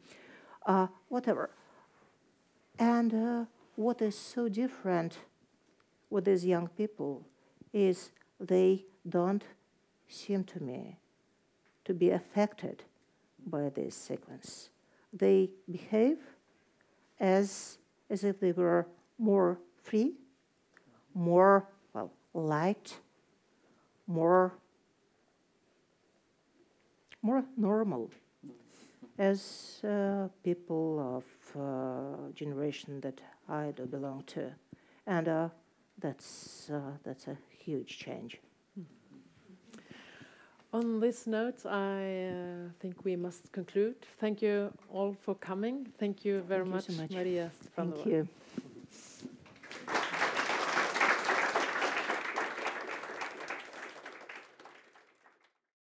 uh, 0.66 0.86
whatever. 1.08 1.50
And 2.78 3.14
uh, 3.14 3.44
what 3.76 4.02
is 4.02 4.16
so 4.16 4.48
different 4.48 5.18
with 6.10 6.26
these 6.26 6.44
young 6.44 6.68
people 6.68 7.24
is 7.72 8.10
they 8.38 8.84
don't 9.08 9.44
seem 10.08 10.44
to 10.44 10.62
me 10.62 10.98
to 11.84 11.94
be 11.94 12.10
affected 12.10 12.84
by 13.46 13.68
this 13.70 13.94
sequence. 13.94 14.70
They 15.12 15.50
behave 15.70 16.18
as, 17.18 17.78
as 18.10 18.24
if 18.24 18.40
they 18.40 18.52
were 18.52 18.86
more 19.18 19.58
free, 19.82 20.14
more 21.14 21.68
well, 21.94 22.12
light, 22.34 22.98
more 24.06 24.52
more 27.26 27.44
normal 27.56 28.08
as 29.18 29.80
uh, 29.82 30.28
people 30.44 31.00
of 31.16 31.24
uh, 31.60 32.30
generation 32.34 33.00
that 33.00 33.20
I 33.48 33.72
do 33.74 33.84
belong 33.86 34.22
to, 34.28 34.52
and 35.06 35.26
uh, 35.26 35.48
that's 35.98 36.70
uh, 36.70 36.92
that's 37.02 37.26
a 37.26 37.36
huge 37.64 37.98
change. 37.98 38.38
On 40.76 41.00
this 41.00 41.26
note, 41.26 41.64
I 41.64 42.28
uh, 42.28 42.68
think 42.80 43.02
we 43.02 43.16
must 43.16 43.50
conclude. 43.50 43.96
Thank 44.20 44.42
you 44.42 44.70
all 44.92 45.16
for 45.24 45.34
coming. 45.34 45.86
Thank 45.98 46.22
you 46.22 46.40
very 46.40 46.64
Thank 46.64 46.74
much, 46.74 46.88
you 46.88 46.94
so 46.94 47.02
much, 47.02 47.10
Maria. 47.12 47.50
Thank 47.74 48.04
you. 48.04 48.28